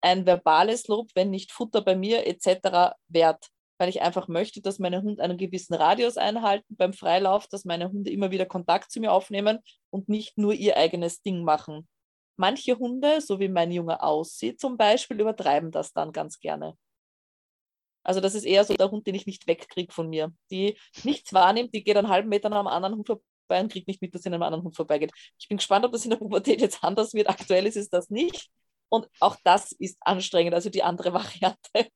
[0.00, 2.94] ein verbales Lob, wenn nicht Futter bei mir etc.
[3.08, 3.48] wert.
[3.78, 7.92] Weil ich einfach möchte, dass meine Hunde einen gewissen Radius einhalten beim Freilauf, dass meine
[7.92, 11.86] Hunde immer wieder Kontakt zu mir aufnehmen und nicht nur ihr eigenes Ding machen.
[12.38, 16.74] Manche Hunde, so wie mein Junge aussieht zum Beispiel, übertreiben das dann ganz gerne.
[18.04, 20.32] Also das ist eher so der Hund, den ich nicht wegkriege von mir.
[20.50, 24.00] Die nichts wahrnimmt, die geht einen halben Meter am anderen Hund vorbei und kriegt nicht
[24.00, 25.12] mit, dass sie an einem anderen Hund vorbeigeht.
[25.38, 27.28] Ich bin gespannt, ob das in der Pubertät jetzt anders wird.
[27.28, 28.48] Aktuell ist es das nicht.
[28.88, 31.90] Und auch das ist anstrengend, also die andere Variante.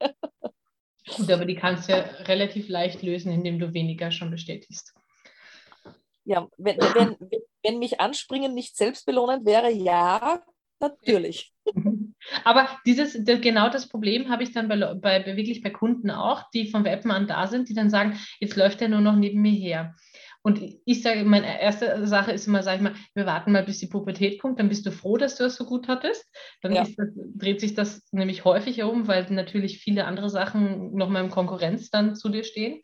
[1.16, 4.92] Gut, aber die kannst du ja relativ leicht lösen, indem du weniger schon bestätigst.
[6.25, 7.17] Ja, wenn, wenn,
[7.63, 10.43] wenn mich anspringen nicht selbstbelohnend wäre, ja,
[10.81, 11.53] natürlich.
[12.45, 16.51] Aber dieses, das, genau das Problem habe ich dann bei, bei, wirklich bei Kunden auch,
[16.53, 19.41] die von Weppen an da sind, die dann sagen, jetzt läuft er nur noch neben
[19.41, 19.95] mir her.
[20.45, 23.79] Und ich sage, meine erste Sache ist immer, sage ich mal, wir warten mal, bis
[23.79, 26.27] die Pubertät kommt, dann bist du froh, dass du es so gut hattest.
[26.63, 26.83] Dann ja.
[26.83, 31.91] das, dreht sich das nämlich häufig herum, weil natürlich viele andere Sachen nochmal im Konkurrenz
[31.91, 32.81] dann zu dir stehen.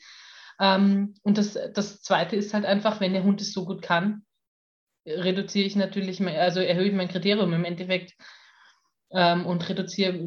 [0.61, 4.23] Ähm, und das, das Zweite ist halt einfach, wenn der Hund es so gut kann,
[5.07, 8.15] reduziere ich natürlich, mein, also erhöhe ich mein Kriterium im Endeffekt
[9.11, 10.19] ähm, und reduziere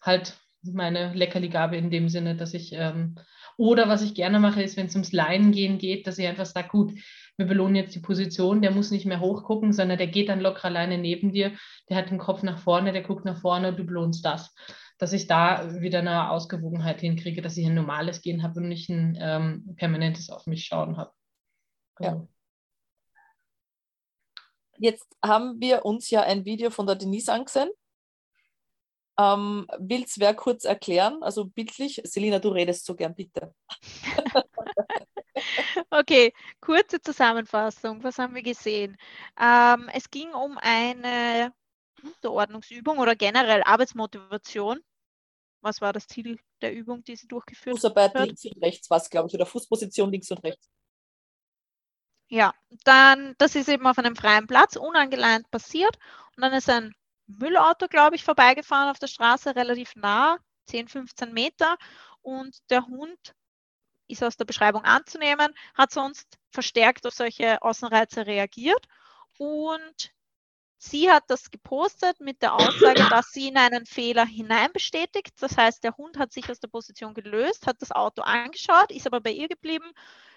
[0.00, 3.16] halt meine Leckerligabe in dem Sinne, dass ich, ähm,
[3.56, 6.46] oder was ich gerne mache, ist, wenn es ums Leinen gehen geht, dass ich einfach
[6.46, 6.94] sage, gut,
[7.36, 10.66] wir belohnen jetzt die Position, der muss nicht mehr hochgucken, sondern der geht dann locker
[10.66, 11.52] alleine neben dir,
[11.88, 14.54] der hat den Kopf nach vorne, der guckt nach vorne du belohnst das
[14.98, 18.88] dass ich da wieder eine Ausgewogenheit hinkriege, dass ich ein normales Gehen habe und nicht
[18.88, 21.12] ein ähm, permanentes auf mich schauen habe.
[21.96, 22.10] Also.
[22.10, 22.28] Ja.
[24.78, 27.70] Jetzt haben wir uns ja ein Video von der Denise angesehen.
[29.18, 31.22] Ähm, Willst wer kurz erklären?
[31.22, 33.54] Also bildlich, Selina, du redest so gern, bitte.
[35.90, 38.02] okay, kurze Zusammenfassung.
[38.02, 38.96] Was haben wir gesehen?
[39.40, 41.52] Ähm, es ging um eine
[42.04, 44.80] Unterordnungsübung oder generell Arbeitsmotivation.
[45.60, 48.26] Was war das Ziel der Übung, die sie durchgeführt Fußarbeit hat?
[48.26, 50.68] links und rechts, was glaube ich, oder Fußposition links und rechts.
[52.28, 55.96] Ja, dann, das ist eben auf einem freien Platz, unangeleint passiert.
[56.36, 56.94] Und dann ist ein
[57.26, 61.76] Müllauto, glaube ich, vorbeigefahren auf der Straße, relativ nah, 10, 15 Meter.
[62.22, 63.34] Und der Hund
[64.08, 68.86] ist aus der Beschreibung anzunehmen, hat sonst verstärkt auf solche Außenreize reagiert.
[69.38, 70.13] Und
[70.84, 75.32] sie hat das gepostet mit der Aussage, dass sie in einen Fehler hinein bestätigt.
[75.40, 79.06] Das heißt, der Hund hat sich aus der Position gelöst, hat das Auto angeschaut, ist
[79.06, 79.90] aber bei ihr geblieben.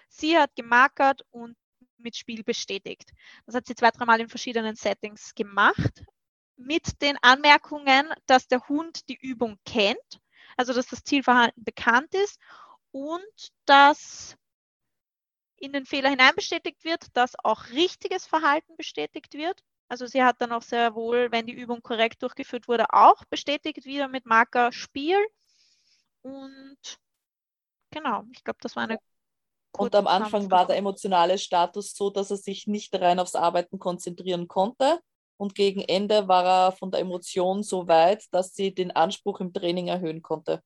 [0.08, 1.56] Sie hat gemarkert und
[1.98, 3.10] mit Spiel bestätigt.
[3.46, 6.04] Das hat sie zwei, dreimal in verschiedenen Settings gemacht,
[6.56, 10.20] mit den Anmerkungen, dass der Hund die Übung kennt,
[10.56, 12.40] also dass das Zielverhalten bekannt ist
[12.90, 14.36] und dass
[15.56, 19.62] in den Fehler hinein bestätigt wird, dass auch richtiges Verhalten bestätigt wird.
[19.88, 23.84] Also sie hat dann auch sehr wohl, wenn die Übung korrekt durchgeführt wurde, auch bestätigt
[23.84, 25.18] wieder mit Marker Spiel.
[26.22, 26.78] Und
[27.90, 28.98] genau, ich glaube, das war eine
[29.76, 33.78] und am Anfang war der emotionale Status so, dass er sich nicht rein aufs Arbeiten
[33.78, 35.00] konzentrieren konnte.
[35.36, 39.52] Und gegen Ende war er von der Emotion so weit, dass sie den Anspruch im
[39.52, 40.62] Training erhöhen konnte.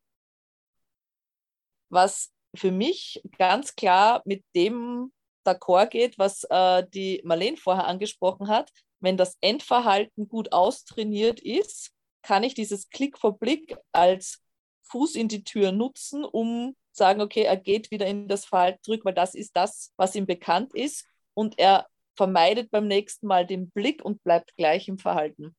[1.90, 5.12] Was für mich ganz klar mit dem
[5.44, 8.70] d'accord geht, was äh, die Marlene vorher angesprochen hat.
[9.02, 11.90] Wenn das Endverhalten gut austrainiert ist,
[12.22, 14.40] kann ich dieses Klick vor Blick als
[14.84, 19.04] Fuß in die Tür nutzen, um sagen, okay, er geht wieder in das Verhalten zurück,
[19.04, 23.70] weil das ist das, was ihm bekannt ist und er vermeidet beim nächsten Mal den
[23.70, 25.56] Blick und bleibt gleich im Verhalten.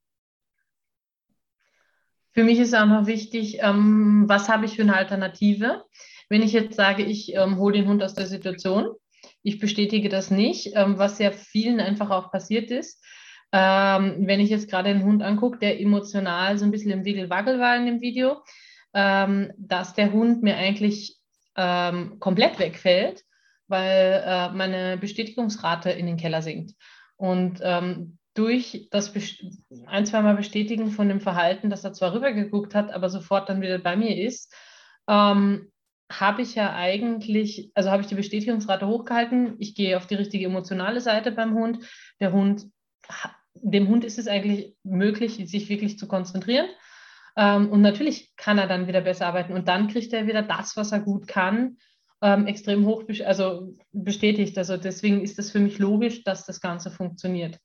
[2.32, 5.84] Für mich ist auch noch wichtig, ähm, was habe ich für eine Alternative?
[6.30, 8.90] Wenn ich jetzt sage, ich ähm, hole den Hund aus der Situation,
[9.44, 13.04] ich bestätige das nicht, ähm, was ja vielen einfach auch passiert ist.
[13.56, 17.60] Ähm, wenn ich jetzt gerade den Hund angucke, der emotional so ein bisschen im Wiggelwagel
[17.60, 18.42] war in dem Video,
[18.96, 21.20] ähm, dass der Hund mir eigentlich
[21.56, 23.24] ähm, komplett wegfällt,
[23.68, 26.74] weil äh, meine Bestätigungsrate in den Keller sinkt.
[27.16, 29.14] Und ähm, durch das
[29.86, 33.78] ein, zweimal Bestätigen von dem Verhalten, dass er zwar rübergeguckt hat, aber sofort dann wieder
[33.78, 34.52] bei mir ist,
[35.08, 35.72] ähm,
[36.12, 39.56] habe ich ja eigentlich, also habe ich die Bestätigungsrate hochgehalten.
[39.60, 41.80] Ich gehe auf die richtige emotionale Seite beim Hund.
[42.20, 42.66] Der Hund,
[43.56, 46.68] dem Hund ist es eigentlich möglich, sich wirklich zu konzentrieren.
[47.36, 50.78] Ähm, und natürlich kann er dann wieder besser arbeiten und dann kriegt er wieder das,
[50.78, 51.78] was er gut kann,
[52.22, 54.58] ähm, extrem hoch also bestätigt.
[54.58, 57.60] Also deswegen ist es für mich logisch, dass das Ganze funktioniert.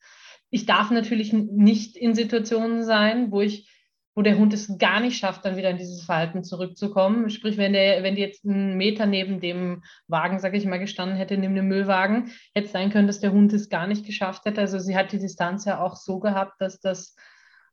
[0.50, 3.70] Ich darf natürlich nicht in Situationen sein, wo ich
[4.18, 7.30] wo der Hund es gar nicht schafft, dann wieder in dieses Verhalten zurückzukommen.
[7.30, 11.16] Sprich, wenn der, wenn die jetzt einen Meter neben dem Wagen, sage ich mal, gestanden
[11.16, 14.44] hätte, neben dem Müllwagen, hätte es sein können, dass der Hund es gar nicht geschafft
[14.44, 14.60] hätte.
[14.60, 17.14] Also sie hat die Distanz ja auch so gehabt, dass das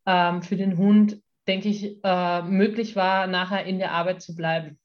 [0.06, 4.78] ähm, für den Hund denke ich, äh, möglich war, nachher in der Arbeit zu bleiben.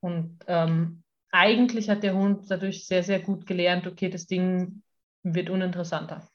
[0.00, 4.82] Und ähm, eigentlich hat der Hund dadurch sehr, sehr gut gelernt, okay, das Ding
[5.22, 6.28] wird uninteressanter.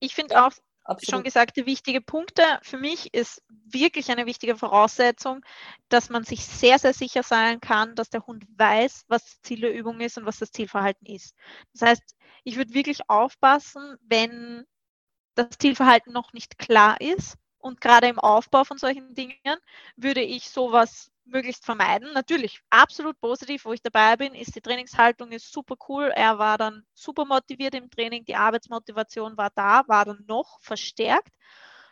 [0.00, 0.50] Ich finde auch
[0.84, 1.10] Absolut.
[1.10, 2.42] schon gesagte wichtige Punkte.
[2.62, 5.44] Für mich ist wirklich eine wichtige Voraussetzung,
[5.88, 9.60] dass man sich sehr, sehr sicher sein kann, dass der Hund weiß, was das Ziel
[9.60, 11.34] der Übung ist und was das Zielverhalten ist.
[11.72, 14.64] Das heißt, ich würde wirklich aufpassen, wenn
[15.34, 17.36] das Zielverhalten noch nicht klar ist.
[17.58, 19.58] Und gerade im Aufbau von solchen Dingen
[19.96, 22.12] würde ich sowas möglichst vermeiden.
[22.12, 26.12] Natürlich absolut positiv, wo ich dabei bin, ist die Trainingshaltung ist super cool.
[26.14, 31.32] Er war dann super motiviert im Training, die Arbeitsmotivation war da, war dann noch verstärkt,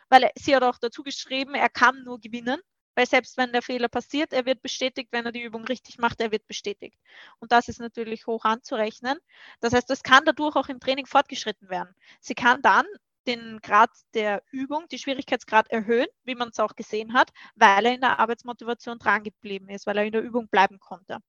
[0.09, 2.59] weil er, sie hat auch dazu geschrieben, er kann nur gewinnen,
[2.95, 6.19] weil selbst wenn der Fehler passiert, er wird bestätigt, wenn er die Übung richtig macht,
[6.19, 6.99] er wird bestätigt.
[7.39, 9.17] Und das ist natürlich hoch anzurechnen.
[9.61, 11.95] Das heißt, es kann dadurch auch im Training fortgeschritten werden.
[12.19, 12.85] Sie kann dann
[13.29, 17.93] den Grad der Übung, die Schwierigkeitsgrad erhöhen, wie man es auch gesehen hat, weil er
[17.93, 21.19] in der Arbeitsmotivation dran geblieben ist, weil er in der Übung bleiben konnte.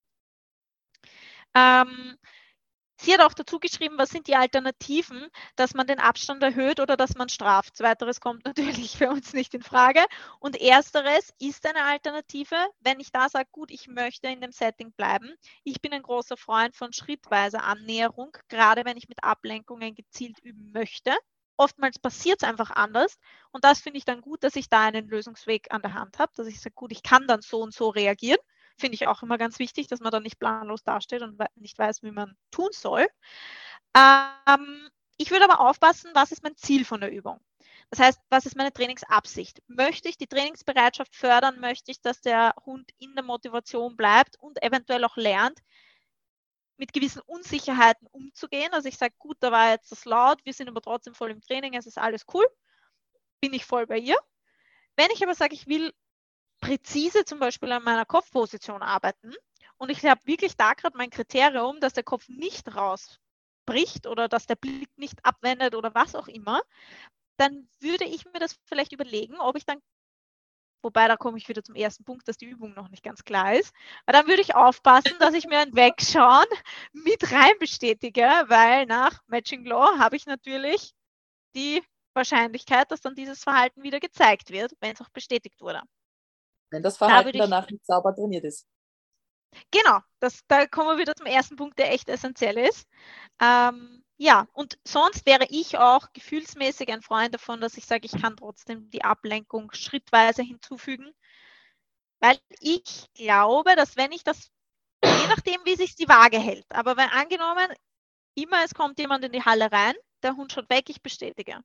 [1.54, 2.16] Ähm,
[3.00, 6.96] sie hat auch dazu geschrieben, was sind die Alternativen, dass man den Abstand erhöht oder
[6.96, 7.76] dass man straft.
[7.76, 10.02] Zweiteres kommt natürlich für uns nicht in Frage.
[10.38, 14.92] Und ersteres ist eine Alternative, wenn ich da sage, gut, ich möchte in dem Setting
[14.92, 15.34] bleiben.
[15.64, 20.72] Ich bin ein großer Freund von schrittweiser Annäherung, gerade wenn ich mit Ablenkungen gezielt üben
[20.72, 21.14] möchte
[21.60, 23.18] oftmals passiert es einfach anders.
[23.52, 26.32] Und das finde ich dann gut, dass ich da einen Lösungsweg an der Hand habe,
[26.34, 28.40] dass ich sage, gut, ich kann dann so und so reagieren.
[28.78, 32.02] Finde ich auch immer ganz wichtig, dass man dann nicht planlos dasteht und nicht weiß,
[32.02, 33.06] wie man tun soll.
[33.94, 34.88] Ähm,
[35.18, 37.38] ich würde aber aufpassen, was ist mein Ziel von der Übung?
[37.90, 39.62] Das heißt, was ist meine Trainingsabsicht?
[39.66, 41.60] Möchte ich die Trainingsbereitschaft fördern?
[41.60, 45.58] Möchte ich, dass der Hund in der Motivation bleibt und eventuell auch lernt,
[46.80, 48.72] mit gewissen Unsicherheiten umzugehen.
[48.72, 51.42] Also ich sage, gut, da war jetzt das laut, wir sind aber trotzdem voll im
[51.42, 52.46] Training, es ist alles cool,
[53.40, 54.16] bin ich voll bei ihr.
[54.96, 55.92] Wenn ich aber sage, ich will
[56.60, 59.34] präzise zum Beispiel an meiner Kopfposition arbeiten
[59.76, 64.46] und ich habe wirklich da gerade mein Kriterium, dass der Kopf nicht rausbricht oder dass
[64.46, 66.62] der Blick nicht abwendet oder was auch immer,
[67.36, 69.82] dann würde ich mir das vielleicht überlegen, ob ich dann,
[70.82, 73.54] wobei da komme ich wieder zum ersten Punkt, dass die Übung noch nicht ganz klar
[73.54, 73.72] ist,
[74.06, 76.46] aber dann würde ich aufpassen, dass ich mir ein Wegschauen
[76.92, 80.92] mit rein bestätige, weil nach Matching Law habe ich natürlich
[81.54, 81.82] die
[82.14, 85.82] Wahrscheinlichkeit, dass dann dieses Verhalten wieder gezeigt wird, wenn es auch bestätigt wurde.
[86.70, 88.66] Wenn das Verhalten da danach nicht sauber trainiert ist.
[89.72, 92.88] Genau, das, da kommen wir wieder zum ersten Punkt, der echt essentiell ist.
[93.40, 98.20] Ähm, ja, und sonst wäre ich auch gefühlsmäßig ein Freund davon, dass ich sage, ich
[98.20, 101.10] kann trotzdem die Ablenkung schrittweise hinzufügen,
[102.20, 104.50] weil ich glaube, dass wenn ich das,
[105.02, 107.72] je nachdem, wie sich die Waage hält, aber wenn angenommen,
[108.34, 111.58] immer es kommt jemand in die Halle rein, der Hund schaut weg, ich bestätige.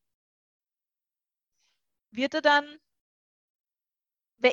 [2.12, 2.80] Wird er dann,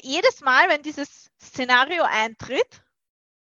[0.02, 2.82] jedes Mal, wenn dieses Szenario eintritt,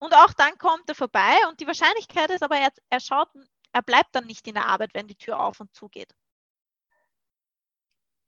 [0.01, 3.29] und auch dann kommt er vorbei und die Wahrscheinlichkeit ist aber, er, er schaut,
[3.73, 6.15] er bleibt dann nicht in der Arbeit, wenn die Tür auf und zu geht.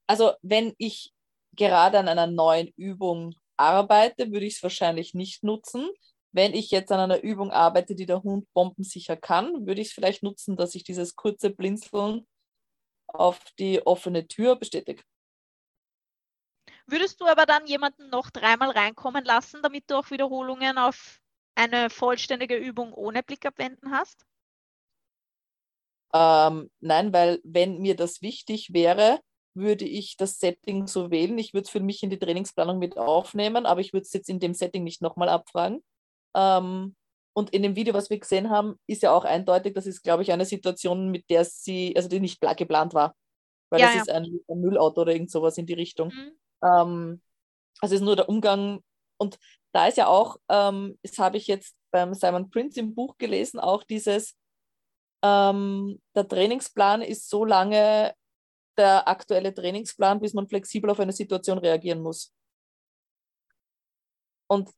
[0.07, 1.13] Also wenn ich
[1.53, 5.89] gerade an einer neuen Übung arbeite, würde ich es wahrscheinlich nicht nutzen.
[6.33, 9.93] Wenn ich jetzt an einer Übung arbeite, die der Hund bombensicher kann, würde ich es
[9.93, 12.27] vielleicht nutzen, dass ich dieses kurze Blinzeln
[13.07, 15.03] auf die offene Tür bestätige.
[16.87, 21.21] Würdest du aber dann jemanden noch dreimal reinkommen lassen, damit du auch Wiederholungen auf
[21.55, 24.25] eine vollständige Übung ohne Blick abwenden hast?
[26.15, 29.21] Ähm, nein, weil wenn mir das wichtig wäre,
[29.55, 31.39] würde ich das Setting so wählen.
[31.39, 34.29] Ich würde es für mich in die Trainingsplanung mit aufnehmen, aber ich würde es jetzt
[34.29, 35.83] in dem Setting nicht nochmal abfragen.
[36.35, 36.95] Ähm,
[37.35, 40.23] und in dem Video, was wir gesehen haben, ist ja auch eindeutig, das ist, glaube
[40.23, 43.15] ich, eine Situation, mit der sie, also die nicht geplant war.
[43.71, 44.01] Weil ja, das ja.
[44.03, 46.09] ist ein, ein, Müllauto oder irgend sowas in die Richtung.
[46.09, 46.33] Mhm.
[46.63, 47.23] Ähm,
[47.81, 48.81] also ist nur der Umgang.
[49.19, 49.39] Und
[49.73, 53.61] da ist ja auch, ähm, das habe ich jetzt beim Simon Prince im Buch gelesen,
[53.61, 54.35] auch dieses,
[55.23, 58.15] ähm, der Trainingsplan ist so lange
[58.77, 62.33] der aktuelle Trainingsplan, bis man flexibel auf eine Situation reagieren muss.
[64.49, 64.71] Und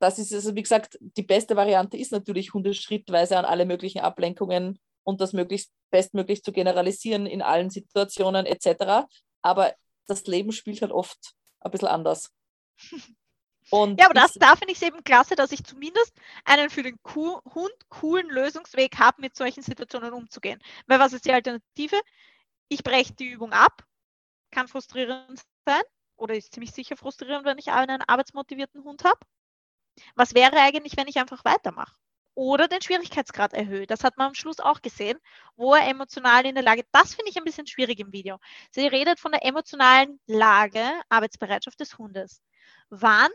[0.00, 4.00] das ist also, wie gesagt, die beste Variante ist natürlich, Hunde schrittweise an alle möglichen
[4.00, 9.06] Ablenkungen und das möglichst bestmöglich zu generalisieren in allen Situationen etc.
[9.42, 9.74] Aber
[10.06, 12.32] das Leben spielt halt oft ein bisschen anders.
[13.72, 16.12] Und ja, aber das, da finde ich es eben klasse, dass ich zumindest
[16.44, 20.60] einen für den Kuh, Hund coolen Lösungsweg habe, mit solchen Situationen umzugehen.
[20.86, 21.98] Weil was ist die Alternative?
[22.68, 23.82] Ich breche die Übung ab,
[24.50, 25.80] kann frustrierend sein
[26.16, 29.20] oder ist ziemlich sicher frustrierend, wenn ich einen arbeitsmotivierten Hund habe.
[30.16, 31.96] Was wäre eigentlich, wenn ich einfach weitermache?
[32.34, 33.86] Oder den Schwierigkeitsgrad erhöhe.
[33.86, 35.18] Das hat man am Schluss auch gesehen,
[35.56, 38.38] wo er emotional in der Lage, das finde ich ein bisschen schwierig im Video.
[38.70, 42.42] Sie redet von der emotionalen Lage, Arbeitsbereitschaft des Hundes.
[42.90, 43.30] Wann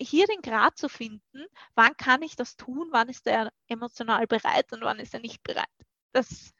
[0.00, 4.72] hier den Grad zu finden, wann kann ich das tun, wann ist er emotional bereit
[4.72, 5.66] und wann ist er nicht bereit.
[6.12, 6.52] Das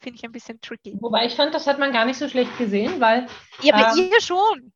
[0.00, 0.96] finde ich ein bisschen tricky.
[1.00, 3.26] Wobei ich fand, das hat man gar nicht so schlecht gesehen, weil.
[3.62, 4.72] Ja, bei ähm, ihr schon.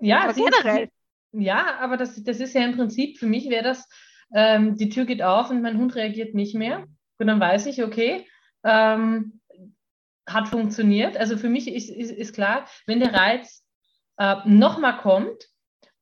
[0.00, 0.88] Ja, aber generell.
[1.32, 3.88] Ja, aber das, das ist ja im Prinzip, für mich wäre das,
[4.34, 6.86] ähm, die Tür geht auf und mein Hund reagiert nicht mehr.
[7.18, 8.26] Und dann weiß ich, okay,
[8.64, 9.40] ähm,
[10.26, 11.16] hat funktioniert.
[11.16, 13.64] Also für mich ist, ist, ist klar, wenn der Reiz
[14.18, 15.48] äh, nochmal kommt,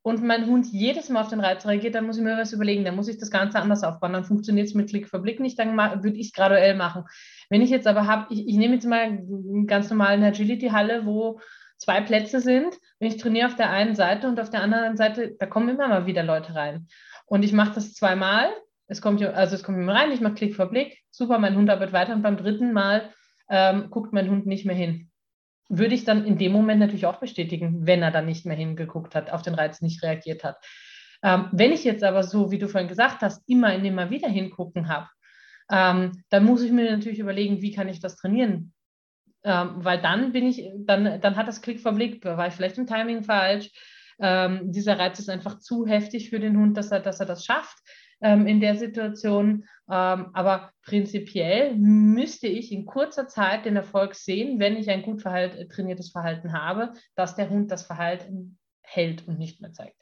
[0.05, 2.85] und mein Hund jedes Mal auf den Reiz reagiert, dann muss ich mir was überlegen,
[2.85, 4.13] dann muss ich das Ganze anders aufbauen.
[4.13, 7.05] Dann funktioniert es mit Klick für Blick nicht, dann würde ich es graduell machen.
[7.49, 11.39] Wenn ich jetzt aber habe, ich, ich nehme jetzt mal einen ganz normalen Agility-Halle, wo
[11.79, 12.77] zwei Plätze sind.
[12.99, 15.87] Wenn ich trainiere auf der einen Seite und auf der anderen Seite, da kommen immer
[15.87, 16.87] mal wieder Leute rein.
[17.25, 18.49] Und ich mache das zweimal.
[18.85, 21.67] Es kommt, also es kommt immer rein, ich mache Klick für Blick, super, mein Hund
[21.71, 23.09] arbeitet weiter und beim dritten Mal
[23.49, 25.09] ähm, guckt mein Hund nicht mehr hin
[25.69, 29.15] würde ich dann in dem Moment natürlich auch bestätigen, wenn er dann nicht mehr hingeguckt
[29.15, 30.57] hat, auf den Reiz nicht reagiert hat.
[31.23, 34.29] Ähm, wenn ich jetzt aber so, wie du vorhin gesagt hast, immer in immer wieder
[34.29, 35.07] hingucken habe,
[35.71, 38.73] ähm, dann muss ich mir natürlich überlegen, wie kann ich das trainieren?
[39.43, 42.87] Ähm, weil dann bin ich, dann, dann hat das Klick verblickt, war ich vielleicht im
[42.87, 43.71] Timing falsch.
[44.19, 47.45] Ähm, dieser Reiz ist einfach zu heftig für den Hund, dass er, dass er das
[47.45, 47.77] schafft
[48.21, 49.65] ähm, in der Situation.
[49.89, 55.21] Ähm, aber prinzipiell müsste ich in kurzer Zeit den Erfolg sehen, wenn ich ein gut
[55.21, 60.01] verhalt, trainiertes Verhalten habe, dass der Hund das Verhalten hält und nicht mehr zeigt.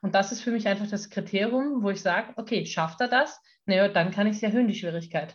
[0.00, 3.40] Und das ist für mich einfach das Kriterium, wo ich sage, okay, schafft er das?
[3.66, 5.34] Naja, dann kann ich es erhöhen, die Schwierigkeit.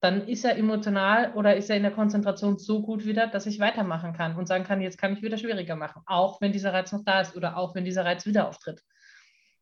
[0.00, 3.58] Dann ist er emotional oder ist er in der Konzentration so gut wieder, dass ich
[3.58, 6.92] weitermachen kann und sagen kann, jetzt kann ich wieder schwieriger machen, auch wenn dieser Reiz
[6.92, 8.82] noch da ist oder auch wenn dieser Reiz wieder auftritt.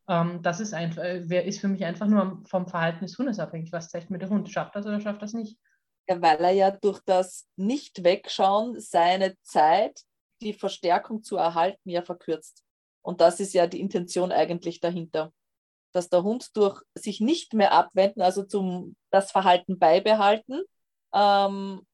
[0.08, 3.72] Ähm, das ist, einfach, äh, ist für mich einfach nur vom Verhalten des Hundes abhängig.
[3.72, 4.50] Was zeigt mir der Hund?
[4.50, 5.58] Schafft das oder schafft das nicht?
[6.08, 10.02] Ja, weil er ja durch das Nicht-Wegschauen seine Zeit,
[10.42, 12.62] die Verstärkung zu erhalten, ja verkürzt.
[13.02, 15.32] Und das ist ja die Intention eigentlich dahinter.
[15.94, 20.62] dass der Hund durch sich nicht mehr abwenden, also zum das Verhalten beibehalten,
[21.14, 21.86] ähm,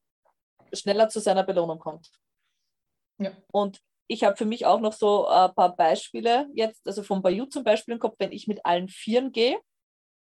[0.73, 2.11] schneller zu seiner Belohnung kommt.
[3.19, 3.31] Ja.
[3.51, 3.79] Und
[4.11, 7.63] ich habe für mich auch noch so ein paar Beispiele jetzt, also vom Bayou zum
[7.63, 9.57] Beispiel im Kopf, wenn ich mit allen Vieren gehe,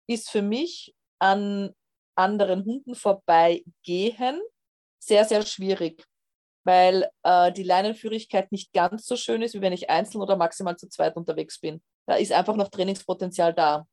[0.07, 1.73] ist für mich an
[2.15, 4.43] anderen Hunden vorbeigehen
[5.03, 6.05] sehr, sehr schwierig,
[6.65, 10.77] weil äh, die Leinenführigkeit nicht ganz so schön ist, wie wenn ich einzeln oder maximal
[10.77, 11.83] zu zweit unterwegs bin.
[12.07, 13.87] Da ist einfach noch Trainingspotenzial da.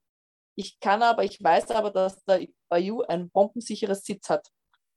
[0.57, 4.45] Ich kann aber, ich weiß aber, dass der Bayou ein bombensicheres Sitz hat.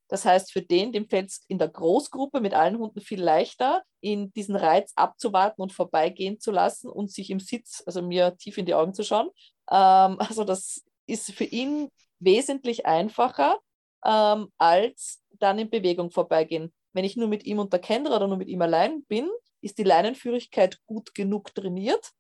[0.09, 3.83] Das heißt, für den, dem fällt es in der Großgruppe mit allen Hunden viel leichter,
[4.01, 8.57] in diesen Reiz abzuwarten und vorbeigehen zu lassen und sich im Sitz, also mir tief
[8.57, 9.29] in die Augen zu schauen.
[9.71, 11.91] Ähm, also das ist für ihn
[12.21, 13.59] wesentlich einfacher,
[14.05, 16.73] ähm, als dann in Bewegung vorbeigehen.
[16.95, 19.29] Wenn ich nur mit ihm unter Kendra oder nur mit ihm allein bin,
[19.61, 22.13] ist die Leinenführigkeit gut genug trainiert,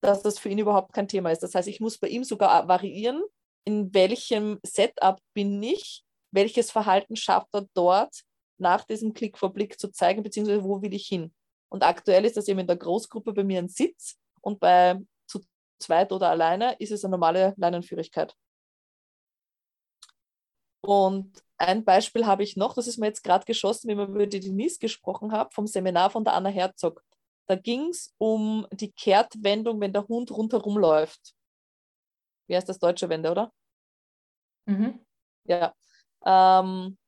[0.00, 1.42] dass das für ihn überhaupt kein Thema ist.
[1.42, 3.22] Das heißt, ich muss bei ihm sogar variieren,
[3.64, 6.04] in welchem Setup bin ich
[6.34, 8.22] welches Verhalten schafft er dort
[8.58, 11.32] nach diesem Klick vor Blick zu zeigen, beziehungsweise wo will ich hin.
[11.68, 15.40] Und aktuell ist das eben in der Großgruppe bei mir ein Sitz und bei zu
[15.78, 18.34] zweit oder alleine ist es eine normale Leinenführigkeit.
[20.82, 24.26] Und ein Beispiel habe ich noch, das ist mir jetzt gerade geschossen, wie wir über
[24.26, 27.02] die Denise gesprochen haben, vom Seminar von der Anna Herzog.
[27.46, 31.34] Da ging es um die Kehrtwendung, wenn der Hund rundherum läuft.
[32.46, 33.52] Wie heißt das deutsche Wende, oder?
[34.66, 35.04] Mhm.
[35.44, 35.74] Ja.
[36.24, 36.98] Ähm,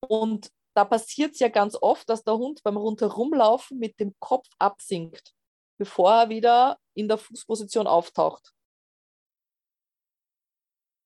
[0.00, 4.46] und da passiert es ja ganz oft, dass der Hund beim Rundherumlaufen mit dem Kopf
[4.58, 5.34] absinkt,
[5.78, 8.52] bevor er wieder in der Fußposition auftaucht.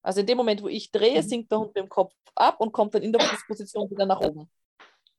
[0.03, 1.27] Also in dem Moment, wo ich drehe, mhm.
[1.27, 4.19] sinkt der Hund mit dem Kopf ab und kommt dann in der Fußposition wieder nach
[4.19, 4.49] oben.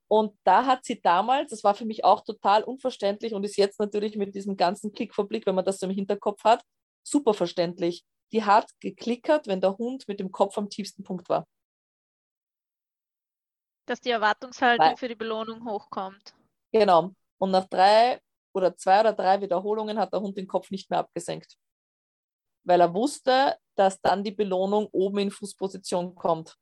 [0.07, 3.79] Und da hat sie damals, das war für mich auch total unverständlich und ist jetzt
[3.79, 6.63] natürlich mit diesem ganzen Klick vor Blick, wenn man das so im Hinterkopf hat,
[7.01, 8.05] super verständlich.
[8.31, 11.47] Die hat geklickert, wenn der Hund mit dem Kopf am tiefsten Punkt war.
[13.85, 16.33] Dass die Erwartungshaltung Weil, für die Belohnung hochkommt.
[16.71, 17.11] Genau.
[17.37, 18.21] Und nach drei
[18.53, 21.57] oder zwei oder drei Wiederholungen hat der Hund den Kopf nicht mehr abgesenkt.
[22.63, 26.55] Weil er wusste, dass dann die Belohnung oben in Fußposition kommt.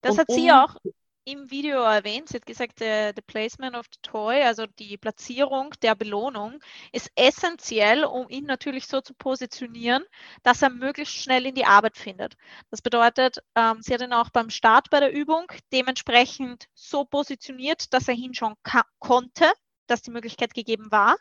[0.00, 0.76] Das Und hat sie um, auch
[1.24, 2.28] im Video erwähnt.
[2.28, 6.60] Sie hat gesagt, the, the placement of the toy, also die Platzierung der Belohnung,
[6.92, 10.04] ist essentiell, um ihn natürlich so zu positionieren,
[10.42, 12.36] dass er möglichst schnell in die Arbeit findet.
[12.70, 17.92] Das bedeutet, ähm, sie hat ihn auch beim Start bei der Übung dementsprechend so positioniert,
[17.94, 18.56] dass er hinschauen
[18.98, 19.50] konnte,
[19.86, 21.16] dass die Möglichkeit gegeben war.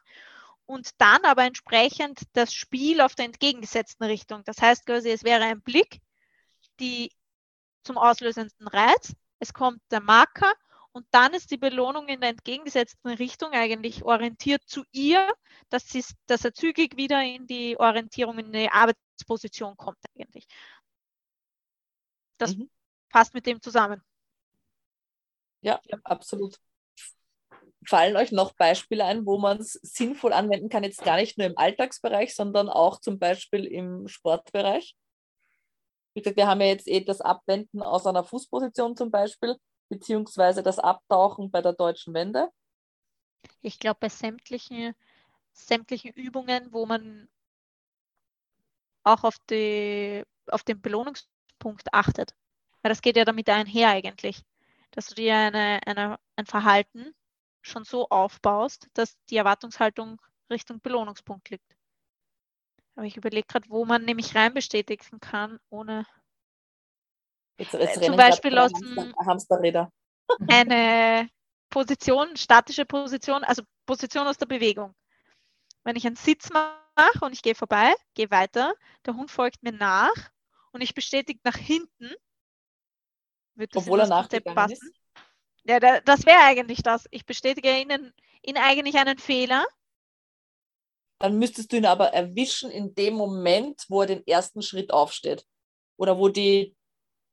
[0.65, 4.43] Und dann aber entsprechend das Spiel auf der entgegengesetzten Richtung.
[4.45, 5.99] Das heißt quasi, es wäre ein Blick,
[6.79, 7.11] die
[7.83, 9.13] zum auslösenden Reiz,
[9.43, 10.51] es kommt der Marker
[10.93, 15.31] und dann ist die Belohnung in der entgegengesetzten Richtung eigentlich orientiert zu ihr,
[15.69, 20.47] dass, sie, dass er zügig wieder in die Orientierung, in die Arbeitsposition kommt eigentlich.
[22.37, 22.69] Das mhm.
[23.09, 24.01] passt mit dem zusammen.
[25.61, 26.57] Ja, ja, absolut.
[27.85, 31.47] Fallen euch noch Beispiele ein, wo man es sinnvoll anwenden kann, jetzt gar nicht nur
[31.47, 34.95] im Alltagsbereich, sondern auch zum Beispiel im Sportbereich?
[36.13, 39.55] Wir haben ja jetzt eh das Abwenden aus einer Fußposition zum Beispiel,
[39.89, 42.49] beziehungsweise das Abtauchen bei der deutschen Wende.
[43.61, 44.93] Ich glaube, bei sämtlichen,
[45.53, 47.27] sämtlichen Übungen, wo man
[49.03, 52.33] auch auf, die, auf den Belohnungspunkt achtet.
[52.81, 54.43] Weil das geht ja damit einher eigentlich,
[54.91, 57.13] dass du dir eine, eine, ein Verhalten
[57.61, 61.75] schon so aufbaust, dass die Erwartungshaltung Richtung Belohnungspunkt liegt.
[62.95, 66.05] Aber ich überlege gerade, wo man nämlich rein bestätigen kann, ohne
[67.57, 69.91] jetzt, jetzt äh, zum Beispiel aus dem Hamsterräder.
[70.47, 71.29] eine
[71.69, 74.93] Position, statische Position, also Position aus der Bewegung.
[75.83, 78.73] Wenn ich einen Sitz mache und ich gehe vorbei, gehe weiter,
[79.05, 80.31] der Hund folgt mir nach
[80.71, 82.13] und ich bestätige nach hinten,
[83.55, 84.73] wird das Obwohl er nachgegangen passen.
[84.73, 84.93] Ist?
[85.65, 87.07] Ja, das wäre eigentlich das.
[87.11, 89.65] Ich bestätige Ihnen in eigentlich einen Fehler
[91.23, 95.45] dann müsstest du ihn aber erwischen in dem Moment, wo er den ersten Schritt aufsteht.
[95.95, 96.75] Oder wo die,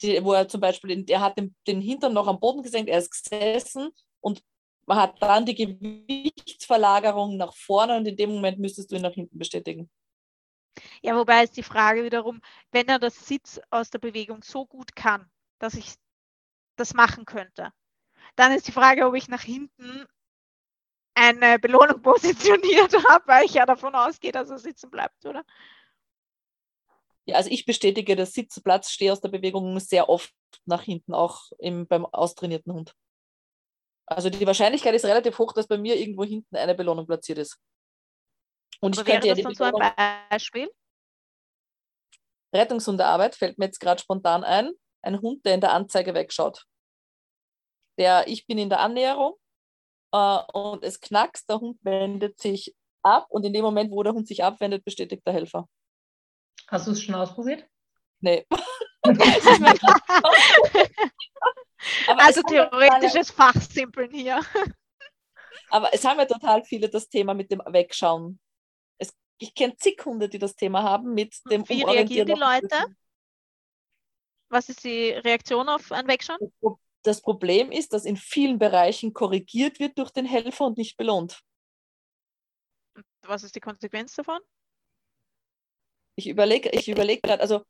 [0.01, 3.01] die wo er zum Beispiel, er hat den, den Hintern noch am Boden gesenkt, er
[3.01, 4.45] ist gesessen und
[4.86, 9.14] man hat dann die Gewichtsverlagerung nach vorne und in dem Moment müsstest du ihn nach
[9.14, 9.91] hinten bestätigen.
[11.03, 14.95] Ja, wobei ist die Frage wiederum, wenn er das Sitz aus der Bewegung so gut
[14.95, 15.28] kann,
[15.59, 15.95] dass ich
[16.76, 17.72] das machen könnte,
[18.36, 20.07] dann ist die Frage, ob ich nach hinten
[21.15, 25.45] eine Belohnung positioniert habe, weil ich ja davon ausgehe, dass er sitzen bleibt, oder?
[27.27, 30.35] Ja, also ich bestätige, der Sitzplatz stehe aus der Bewegung sehr oft
[30.65, 32.95] nach hinten, auch im, beim austrainierten Hund.
[34.07, 37.61] Also die Wahrscheinlichkeit ist relativ hoch, dass bei mir irgendwo hinten eine Belohnung platziert ist.
[38.81, 40.71] Und Aber ich könnte ja die so ein Beispiel?
[42.53, 46.67] Rettungshundearbeit fällt mir jetzt gerade spontan ein, ein Hund, der in der Anzeige wegschaut.
[47.99, 49.37] Der, ich bin in der Annäherung
[50.13, 54.13] äh, und es knackst, der Hund wendet sich ab und in dem Moment, wo der
[54.13, 55.69] Hund sich abwendet, bestätigt der Helfer.
[56.69, 57.67] Hast du es schon ausprobiert?
[58.21, 58.47] Nee.
[62.19, 64.41] also theoretisches Fachsimpeln hier.
[65.71, 68.39] Aber es haben ja total viele das Thema mit dem Wegschauen.
[68.99, 72.77] Es, ich kenne zig Hunde, die das Thema haben mit dem Wie reagieren die Leute?
[74.49, 76.53] Was ist die Reaktion auf ein Wegschauen?
[77.03, 81.40] Das Problem ist, dass in vielen Bereichen korrigiert wird durch den Helfer und nicht belohnt.
[83.22, 84.40] Was ist die Konsequenz davon?
[86.16, 87.64] Ich überlege ich überleg gerade, also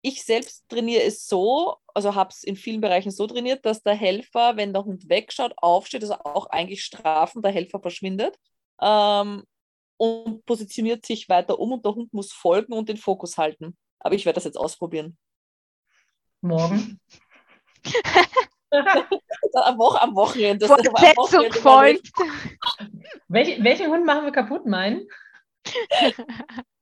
[0.00, 3.94] ich selbst trainiere es so, also habe es in vielen Bereichen so trainiert, dass der
[3.94, 8.38] Helfer, wenn der Hund wegschaut, aufsteht, also auch eigentlich strafen, der Helfer verschwindet
[8.80, 9.44] ähm,
[9.96, 13.76] und positioniert sich weiter um und der Hund muss folgen und den Fokus halten.
[13.98, 15.18] Aber ich werde das jetzt ausprobieren.
[16.40, 17.00] Morgen.
[18.70, 20.66] am, Wo am Wochenende.
[20.66, 22.10] Fortsetzung folgt.
[23.28, 25.08] Welch, welchen Hund machen wir kaputt, meinen?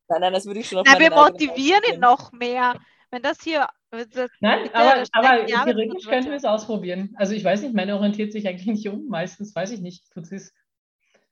[0.09, 2.75] Nein, nein, das würde ich schon auf Nein, wir motivieren ihn noch mehr
[3.11, 3.67] wenn das hier.
[3.91, 7.15] Das Nein, aber, aber theoretisch könnten wir es ausprobieren.
[7.17, 9.07] Also ich weiß nicht, meine orientiert sich eigentlich nicht um.
[9.07, 10.11] Meistens weiß ich nicht.
[10.13, 10.53] Tut es.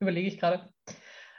[0.01, 0.72] Überlege ich gerade.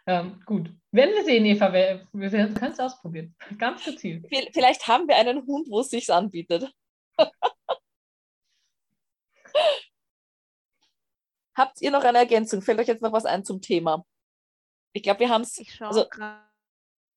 [0.06, 0.72] Ähm, gut.
[0.92, 1.74] Werden wir sehen, Eva.
[1.74, 3.36] Wir, wir können es ausprobieren.
[3.58, 4.28] Ganz gezielt.
[4.54, 6.72] Vielleicht haben wir einen Hund, wo es sich anbietet.
[11.56, 12.62] Habt ihr noch eine Ergänzung?
[12.62, 14.06] Fällt euch jetzt noch was ein zum Thema?
[14.94, 16.06] Ich glaube, wir haben es also,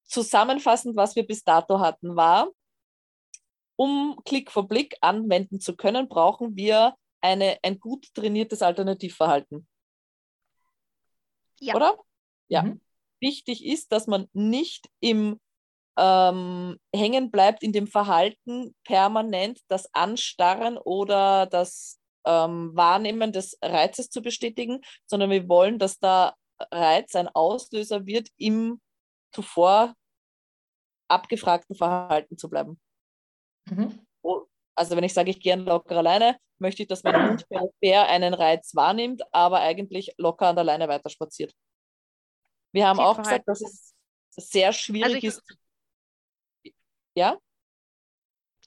[0.05, 2.49] zusammenfassend, was wir bis dato hatten, war,
[3.77, 9.69] um Klick vor Blick anwenden zu können, brauchen wir eine, ein gut trainiertes Alternativverhalten.
[11.61, 11.75] Ja.
[11.75, 11.99] Oder?
[12.49, 12.63] Ja.
[12.63, 12.81] Mhm.
[13.21, 15.41] Wichtig ist, dass man nicht im
[15.97, 24.11] ähm, hängen bleibt in dem Verhalten permanent das Anstarren oder das ähm, Wahrnehmen des Reizes
[24.11, 26.35] zu bestätigen, sondern wir wollen, dass der
[26.71, 28.81] Reiz ein Auslöser wird, im
[29.33, 29.95] zuvor
[31.09, 32.81] abgefragten Verhalten zu bleiben.
[33.67, 34.07] Mhm.
[34.75, 38.35] Also wenn ich sage, ich gehe locker alleine, möchte ich, dass mein Hund peripher einen
[38.35, 41.53] Reiz wahrnimmt, aber eigentlich locker an der Leine weiter spaziert.
[42.73, 43.95] Wir haben auch gesagt, dass es
[44.37, 45.43] sehr schwierig also ist.
[47.17, 47.39] Ja?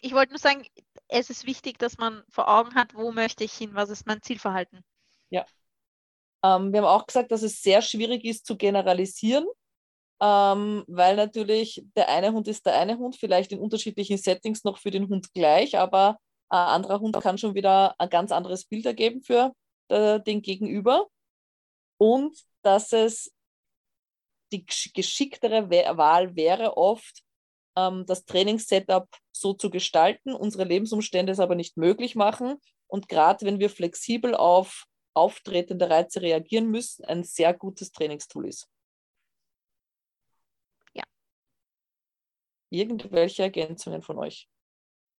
[0.01, 0.65] Ich wollte nur sagen,
[1.07, 4.21] es ist wichtig, dass man vor Augen hat, wo möchte ich hin, was ist mein
[4.21, 4.83] Zielverhalten.
[5.29, 5.45] Ja.
[6.43, 9.45] Ähm, wir haben auch gesagt, dass es sehr schwierig ist zu generalisieren
[10.21, 14.77] ähm, weil natürlich der eine Hund ist der eine Hund, vielleicht in unterschiedlichen Settings noch
[14.77, 18.85] für den Hund gleich, aber ein anderer Hund kann schon wieder ein ganz anderes Bild
[18.85, 19.51] ergeben für
[19.87, 21.07] äh, den Gegenüber.
[21.97, 23.33] Und dass es
[24.51, 27.23] die geschicktere Wahl wäre oft,
[27.75, 32.57] ähm, das Trainingssetup so zu gestalten, unsere Lebensumstände es aber nicht möglich machen.
[32.87, 38.69] Und gerade wenn wir flexibel auf auftretende Reize reagieren müssen, ein sehr gutes Trainingstool ist.
[42.71, 44.49] irgendwelche Ergänzungen von euch?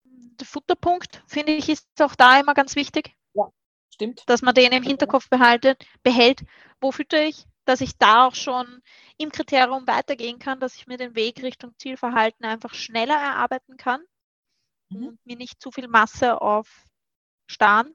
[0.04, 3.14] Der Futterpunkt, finde ich, ist auch da immer ganz wichtig.
[3.34, 3.48] Ja,
[3.90, 4.24] stimmt.
[4.26, 6.40] Dass man den im Hinterkopf behaltet, behält.
[6.80, 7.46] Wo fütter ich?
[7.64, 8.82] Dass ich da auch schon
[9.18, 14.02] im Kriterium weitergehen kann, dass ich mir den Weg Richtung Zielverhalten einfach schneller erarbeiten kann
[14.90, 15.08] mhm.
[15.08, 16.68] und mir nicht zu viel Masse auf
[17.46, 17.94] Starren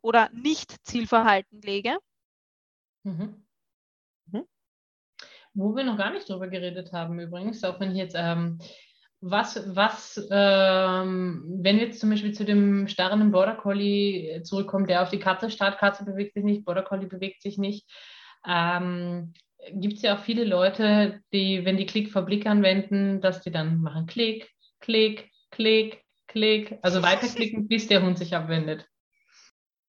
[0.00, 1.98] oder Nicht-Zielverhalten lege.
[3.02, 3.44] Mhm.
[4.26, 4.44] Mhm.
[5.54, 8.58] Wo wir noch gar nicht drüber geredet haben, übrigens, auch wenn ich jetzt ähm,
[9.20, 15.02] was, was ähm, wenn wir jetzt zum Beispiel zu dem starren Border Collie zurückkommen, der
[15.02, 17.88] auf die Katze starrt, Katze bewegt sich nicht, Border Collie bewegt sich nicht,
[18.46, 19.32] ähm,
[19.72, 23.50] gibt es ja auch viele Leute, die, wenn die Klick vor Blick anwenden, dass die
[23.50, 28.86] dann machen Klick, Klick, Klick, Klick, also weiterklicken, bis der Hund sich abwendet.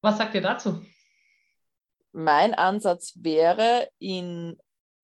[0.01, 0.81] Was sagt ihr dazu?
[2.11, 4.57] Mein Ansatz wäre, ihn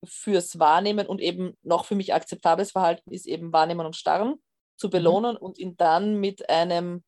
[0.03, 4.35] fürs Wahrnehmen und eben noch für mich akzeptables Verhalten ist eben Wahrnehmen und Starren
[4.77, 4.91] zu mhm.
[4.91, 5.41] belohnen mhm.
[5.41, 7.03] und ihn dann mit einem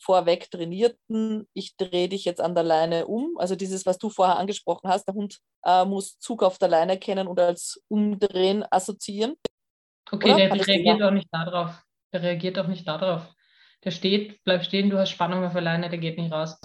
[0.00, 3.36] vorweg trainierten, ich drehe dich jetzt an der Leine um.
[3.38, 6.98] Also dieses, was du vorher angesprochen hast, der Hund äh, muss Zug auf der Leine
[6.98, 9.36] kennen und als Umdrehen assoziieren.
[10.10, 11.82] Okay, der, der reagiert auch nicht darauf.
[12.12, 13.22] Der reagiert auch nicht darauf.
[13.84, 16.58] Der steht, bleib stehen, du hast Spannung auf der Leine, der geht nicht raus.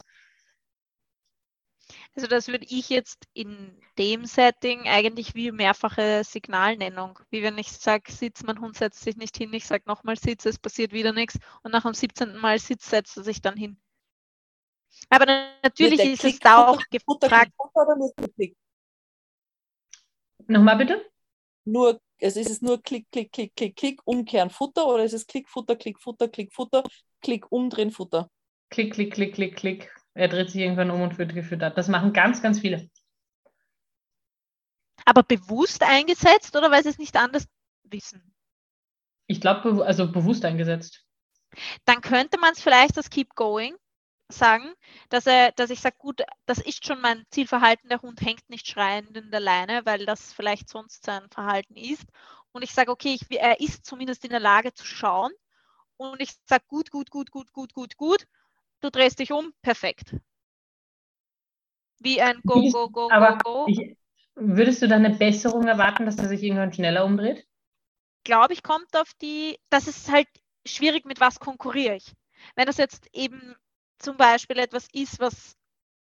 [2.15, 7.19] Also das würde ich jetzt in dem Setting eigentlich wie mehrfache Signalnennung.
[7.29, 10.45] Wie wenn ich sage, sitz, mein Hund setzt sich nicht hin, ich sage nochmal sitz,
[10.45, 12.37] es passiert wieder nichts und nach dem 17.
[12.37, 13.77] Mal sitz, setzt er sich dann hin.
[15.09, 15.25] Aber
[15.61, 17.51] natürlich ist Klick, es da auch gefragt.
[20.47, 21.05] Nochmal bitte?
[21.65, 25.27] Nur also ist es nur Klick, Klick, Klick, Klick, Klick, umkehren, Futter oder ist es
[25.27, 26.83] Klick, Futter, Klick, Futter, Klick, Futter,
[27.21, 28.29] Klick, umdrehen, Futter?
[28.69, 29.94] Klick, klick, klick, klick, klick.
[30.15, 31.77] Er dreht sich irgendwann um und wird gefüttert.
[31.77, 32.89] Das machen ganz, ganz viele.
[35.05, 37.47] Aber bewusst eingesetzt oder weil sie es nicht anders
[37.83, 38.33] wissen?
[39.27, 41.05] Ich glaube, also bewusst eingesetzt.
[41.83, 43.75] Dann könnte man es vielleicht als Keep Going
[44.29, 44.73] sagen,
[45.09, 48.67] dass, er, dass ich sage, gut, das ist schon mein Zielverhalten, der Hund hängt nicht
[48.67, 52.05] schreiend in der Leine, weil das vielleicht sonst sein Verhalten ist.
[52.51, 55.31] Und ich sage, okay, ich, er ist zumindest in der Lage zu schauen.
[55.97, 58.27] Und ich sage, gut, gut, gut, gut, gut, gut, gut.
[58.81, 60.15] Du drehst dich um, perfekt.
[61.99, 63.67] Wie ein Go, Go, Go, Aber Go, Go.
[63.67, 63.97] Ich,
[64.35, 67.47] würdest du dann eine Besserung erwarten, dass er sich irgendwann schneller umdreht?
[68.23, 70.27] Glaube ich, kommt auf die, das ist halt
[70.65, 72.13] schwierig, mit was konkurriere ich.
[72.55, 73.55] Wenn das jetzt eben
[73.97, 75.55] zum Beispiel etwas ist, was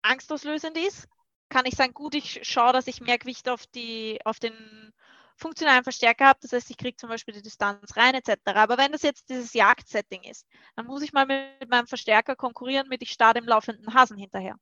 [0.03, 1.09] angstauslösend ist,
[1.49, 4.93] kann ich sagen, gut, ich schaue, dass ich mehr Gewicht auf, die, auf den
[5.39, 6.39] funktionalen Verstärker habe.
[6.43, 8.39] Das heißt, ich kriege zum Beispiel die Distanz rein etc.
[8.55, 12.89] Aber wenn das jetzt dieses Jagdsetting ist, dann muss ich mal mit meinem Verstärker konkurrieren
[12.89, 14.57] mit, ich starte im laufenden Hasen hinterher.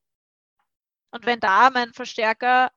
[1.10, 2.70] Und wenn da mein Verstärker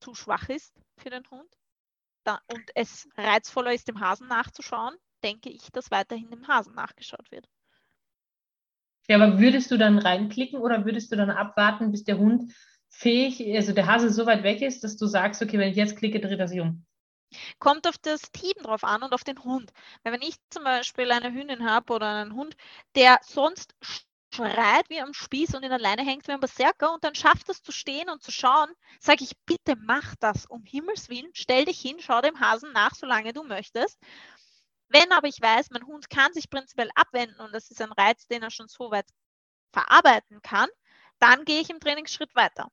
[0.00, 1.52] zu schwach ist für den Hund
[2.24, 7.30] da, und es reizvoller ist, dem Hasen nachzuschauen, denke ich, dass weiterhin dem Hasen nachgeschaut
[7.30, 7.48] wird.
[9.08, 12.54] Ja, aber würdest du dann reinklicken oder würdest du dann abwarten, bis der Hund
[12.90, 15.96] fähig, also der Hase so weit weg ist, dass du sagst, okay, wenn ich jetzt
[15.96, 16.84] klicke, dreht er sich um?
[17.58, 19.72] Kommt auf das Team drauf an und auf den Hund.
[20.02, 22.56] Weil wenn ich zum Beispiel eine Hündin habe oder einen Hund,
[22.96, 23.74] der sonst
[24.34, 27.48] schreit wie am Spieß und in der Leine hängt wie ein Berserker und dann schafft
[27.48, 28.70] es zu stehen und zu schauen,
[29.00, 32.94] sage ich, bitte mach das, um Himmels Willen, stell dich hin, schau dem Hasen nach,
[32.94, 33.98] solange du möchtest.
[34.88, 38.26] Wenn aber ich weiß, mein Hund kann sich prinzipiell abwenden und das ist ein Reiz,
[38.26, 39.06] den er schon so weit
[39.72, 40.68] verarbeiten kann,
[41.20, 42.70] dann gehe ich im Trainingsschritt weiter.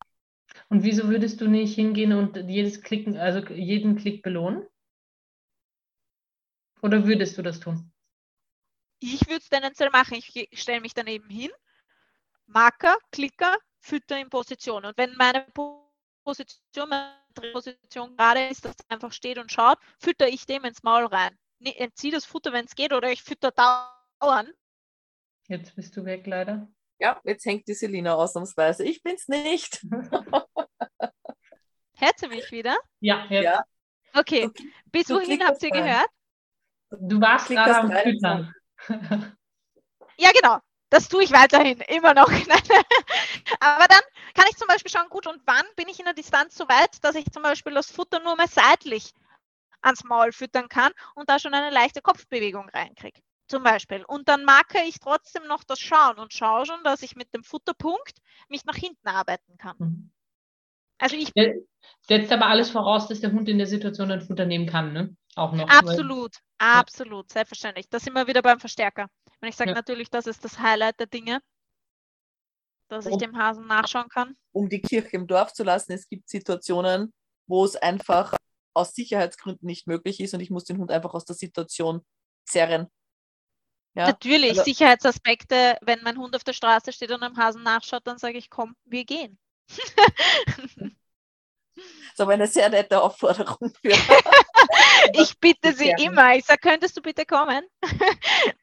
[0.69, 4.65] Und wieso würdest du nicht hingehen und jedes Klicken, also jeden Klick belohnen?
[6.81, 7.91] Oder würdest du das tun?
[8.99, 10.15] Ich würde es tendenziell machen.
[10.15, 11.51] Ich stelle mich daneben hin,
[12.47, 14.85] Marker, Klicker, Fütter in Position.
[14.85, 15.45] Und wenn meine
[16.23, 17.13] Position, meine
[17.51, 21.37] Position gerade ist, dass er einfach steht und schaut, fütter ich dem ins Maul rein
[21.59, 24.53] nee, entziehe das Futter, wenn es geht, oder ich fütter dauernd.
[25.47, 26.67] Jetzt bist du weg, leider.
[26.99, 28.83] Ja, jetzt hängt die Selina ausnahmsweise.
[28.83, 29.81] Ich bin's nicht.
[31.99, 32.77] Hört sie mich wieder?
[32.99, 33.43] Ja, jetzt.
[33.43, 33.63] Ja.
[34.13, 35.83] Okay, Du- bis du wohin habt ihr rein.
[35.83, 36.09] gehört?
[36.89, 37.91] Du warst gerade am.
[37.91, 38.53] Füttern.
[40.19, 40.57] Ja, genau.
[40.89, 42.27] Das tue ich weiterhin, immer noch.
[43.59, 44.01] Aber dann
[44.33, 47.03] kann ich zum Beispiel schauen, gut, und wann bin ich in der Distanz so weit,
[47.03, 49.11] dass ich zum Beispiel das Futter nur mal seitlich
[49.81, 53.21] ans Maul füttern kann und da schon eine leichte Kopfbewegung reinkriege.
[53.47, 54.03] Zum Beispiel.
[54.05, 57.43] Und dann marke ich trotzdem noch das Schauen und schaue schon, dass ich mit dem
[57.43, 58.19] Futterpunkt
[58.49, 59.75] mich nach hinten arbeiten kann.
[59.79, 60.11] Mhm.
[60.99, 61.31] Also ich
[62.01, 65.15] Setzt aber alles voraus, dass der Hund in der Situation ein Futter nehmen kann, ne?
[65.35, 65.69] Auch noch.
[65.69, 67.87] weil- Absolut, absolut, selbstverständlich.
[67.89, 69.07] Da sind wir wieder beim Verstärker.
[69.39, 69.75] Wenn ich sage Ja.
[69.75, 71.39] natürlich, das ist das Highlight der Dinge,
[72.89, 73.17] dass ich Oh.
[73.17, 74.35] dem Hasen nachschauen kann.
[74.51, 75.91] um die Kirche im Dorf zu lassen.
[75.93, 77.13] Es gibt Situationen,
[77.45, 78.33] wo es einfach
[78.73, 82.03] aus Sicherheitsgründen nicht möglich ist und ich muss den Hund einfach aus der Situation
[82.45, 82.87] zerren.
[83.97, 88.05] Ja, Natürlich, also- Sicherheitsaspekte, wenn mein Hund auf der Straße steht und einem Hasen nachschaut,
[88.05, 89.39] dann sage ich, komm, wir gehen.
[89.67, 89.79] das
[92.13, 93.89] ist aber eine sehr nette Aufforderung für.
[95.13, 96.03] Ich bitte sie gerne.
[96.03, 96.35] immer.
[96.35, 97.63] Ich sage, könntest du bitte kommen?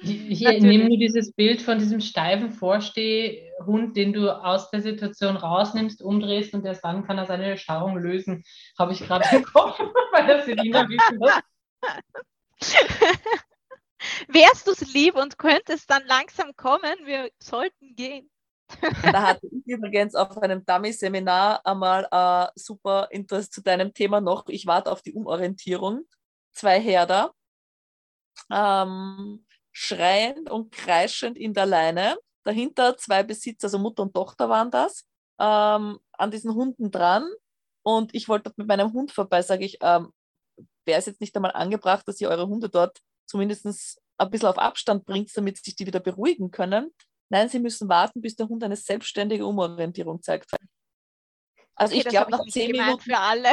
[0.00, 0.62] Natürlich.
[0.62, 6.52] nehme nur dieses Bild von diesem steifen Vorstehhund, den du aus der Situation rausnimmst, umdrehst
[6.52, 8.44] und erst dann kann er seine Erstarrung lösen.
[8.78, 9.80] Habe ich gerade im Kopf
[10.12, 11.42] bei der Selina wissen das.
[14.28, 16.94] Wärst du es lieb und könntest dann langsam kommen?
[17.04, 18.30] Wir sollten gehen.
[19.02, 24.46] Da hatte ich übrigens auf einem Dummy-Seminar einmal äh, super Interesse zu deinem Thema noch.
[24.48, 26.04] Ich warte auf die Umorientierung.
[26.52, 27.32] Zwei Herder,
[28.50, 32.18] ähm, schreiend und kreischend in der Leine.
[32.44, 35.04] Dahinter zwei Besitzer, also Mutter und Tochter waren das,
[35.38, 37.28] ähm, an diesen Hunden dran.
[37.82, 40.12] Und ich wollte mit meinem Hund vorbei, sage ich, ähm,
[40.84, 44.58] wäre es jetzt nicht einmal angebracht, dass ihr eure Hunde dort zumindest ein bisschen auf
[44.58, 46.90] Abstand bringt, damit sich die wieder beruhigen können.
[47.28, 50.50] Nein, sie müssen warten, bis der Hund eine selbstständige Umorientierung zeigt.
[51.74, 53.48] Also Okay, ich glaube, nach nicht 10 gemeint Minuten, für alle.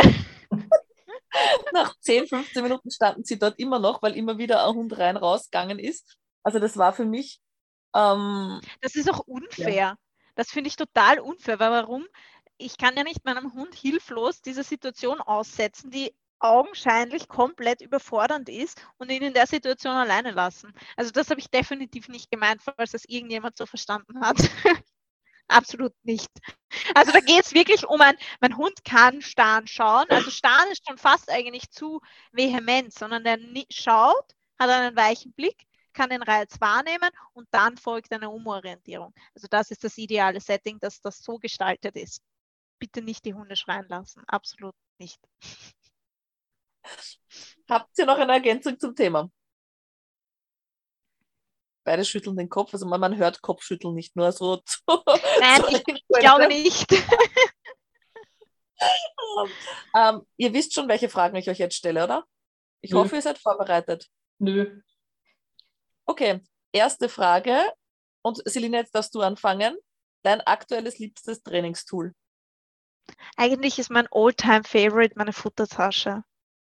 [1.74, 5.18] nach 10, 15 Minuten standen sie dort immer noch, weil immer wieder ein Hund rein
[5.18, 6.18] rausgegangen ist.
[6.44, 7.42] Also das war für mich
[7.96, 9.98] ähm, Das ist auch unfair.
[10.36, 12.06] Das finde ich total unfair, weil warum?
[12.58, 18.86] Ich kann ja nicht meinem Hund hilflos diese Situation aussetzen, die augenscheinlich komplett überfordernd ist
[18.98, 20.74] und ihn in der Situation alleine lassen.
[20.96, 24.38] Also das habe ich definitiv nicht gemeint, falls das irgendjemand so verstanden hat.
[25.48, 26.30] absolut nicht.
[26.94, 30.06] Also da geht es wirklich um ein, mein Hund kann starren schauen.
[30.10, 33.40] Also starren ist schon fast eigentlich zu vehement, sondern der
[33.72, 39.14] schaut, hat einen weichen Blick, kann den Reiz wahrnehmen und dann folgt eine Umorientierung.
[39.34, 42.22] Also das ist das ideale Setting, dass das so gestaltet ist.
[42.80, 45.20] Bitte nicht die Hunde schreien lassen, absolut nicht.
[47.70, 49.30] Habt ihr noch eine Ergänzung zum Thema?
[51.84, 54.58] Beide schütteln den Kopf, also man, man hört Kopfschütteln nicht nur so.
[54.66, 54.82] Zu,
[55.40, 56.92] Nein, ich, ich glaube nicht.
[59.96, 62.26] ähm, ihr wisst schon, welche Fragen ich euch jetzt stelle, oder?
[62.82, 63.00] Ich Nö.
[63.00, 64.10] hoffe, ihr seid vorbereitet.
[64.40, 64.82] Nö.
[66.06, 67.72] Okay, erste Frage.
[68.22, 69.78] Und Selina, jetzt darfst du anfangen.
[70.24, 72.14] Dein aktuelles liebstes Trainingstool?
[73.38, 76.24] Eigentlich ist mein All-Time-Favorite meine Futtertasche.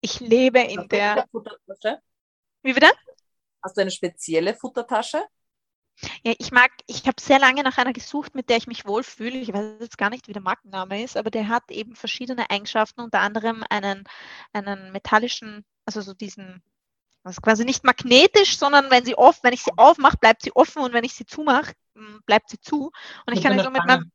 [0.01, 1.27] Ich lebe in der.
[1.31, 1.99] Futtertasche?
[2.63, 2.91] Wie wieder?
[3.63, 5.23] Hast du eine spezielle Futtertasche?
[6.23, 9.39] Ja, ich mag, ich habe sehr lange nach einer gesucht, mit der ich mich wohlfühle.
[9.39, 13.01] Ich weiß jetzt gar nicht, wie der Markenname ist, aber der hat eben verschiedene Eigenschaften,
[13.01, 14.03] unter anderem einen,
[14.53, 16.61] einen metallischen, also so diesen,
[17.23, 20.83] also quasi nicht magnetisch, sondern wenn sie offen, wenn ich sie aufmache, bleibt sie offen
[20.83, 21.73] und wenn ich sie zumache,
[22.27, 22.91] bleibt sie zu.
[23.25, 24.11] Und ich kann sie so mit meinem,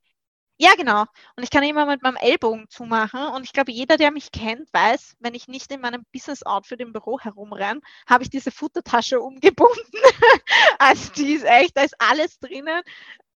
[0.63, 1.03] ja, genau.
[1.35, 3.21] Und ich kann immer mit meinem Ellbogen zumachen.
[3.35, 6.93] Und ich glaube, jeder, der mich kennt, weiß, wenn ich nicht in meinem Business-Outfit im
[6.93, 9.91] Büro herumrenne, habe ich diese Futtertasche umgebunden.
[10.79, 12.81] also die ist echt, da ist alles drinnen.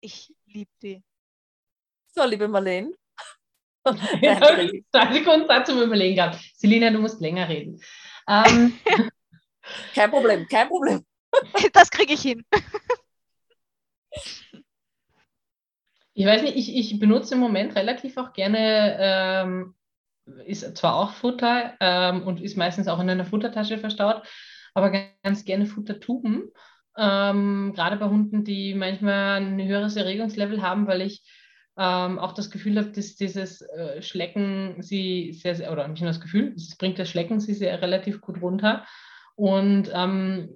[0.02, 1.02] Ich liebe die.
[2.14, 2.92] So, liebe Marlene.
[3.86, 6.40] Zwei Sekunden Zeit zum Überlegen gehabt.
[6.56, 7.82] Selina, du musst länger reden.
[8.28, 8.78] Ähm,
[9.96, 11.06] kein Problem, kein Problem.
[11.72, 12.46] Das kriege ich hin.
[16.14, 19.76] Ich weiß nicht, ich, ich benutze im Moment relativ auch gerne, ähm,
[20.46, 24.24] ist zwar auch Futter ähm, und ist meistens auch in einer Futtertasche verstaut,
[24.74, 24.92] aber
[25.24, 26.50] ganz gerne Futtertuben.
[26.96, 31.24] Ähm, gerade bei Hunden, die manchmal ein höheres Erregungslevel haben, weil ich
[31.78, 36.12] ähm, auch das Gefühl habe, dass dieses äh, Schlecken sie sehr, sehr, oder nicht nur
[36.12, 38.86] das Gefühl, es bringt das Schlecken sie sehr relativ gut runter.
[39.36, 40.50] Und ähm,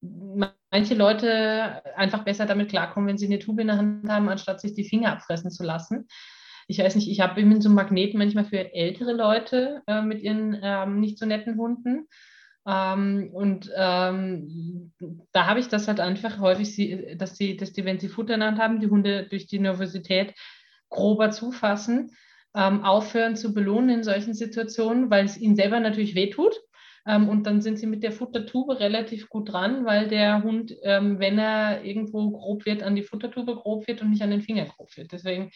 [0.00, 4.60] manche Leute einfach besser damit klarkommen, wenn sie eine Tube in der Hand haben, anstatt
[4.60, 6.06] sich die Finger abfressen zu lassen.
[6.68, 10.22] Ich weiß nicht, ich habe eben so einen Magnet manchmal für ältere Leute äh, mit
[10.22, 12.06] ihren ähm, nicht so netten Hunden.
[12.66, 14.92] Ähm, und ähm,
[15.32, 18.40] da habe ich das halt einfach häufig, dass, sie, dass die, wenn sie Futter in
[18.40, 20.34] der Hand haben, die Hunde durch die Nervosität
[20.88, 22.12] grober zufassen,
[22.54, 26.54] ähm, aufhören zu belohnen in solchen Situationen, weil es ihnen selber natürlich wehtut
[27.06, 31.18] ähm, und dann sind sie mit der Futtertube relativ gut dran, weil der Hund, ähm,
[31.18, 34.66] wenn er irgendwo grob wird, an die Futtertube grob wird und nicht an den Finger
[34.66, 35.12] grob wird.
[35.12, 35.50] Deswegen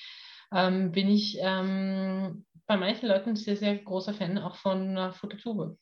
[0.53, 5.76] ähm, bin ich ähm, bei manchen Leuten sehr, sehr großer Fan auch von einer Futtertube.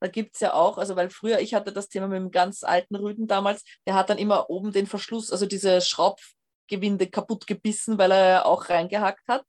[0.00, 2.62] Da gibt es ja auch, also weil früher, ich hatte das Thema mit dem ganz
[2.64, 7.96] alten Rüden damals, der hat dann immer oben den Verschluss, also diese Schraubgewinde kaputt gebissen,
[7.96, 9.44] weil er auch reingehackt hat.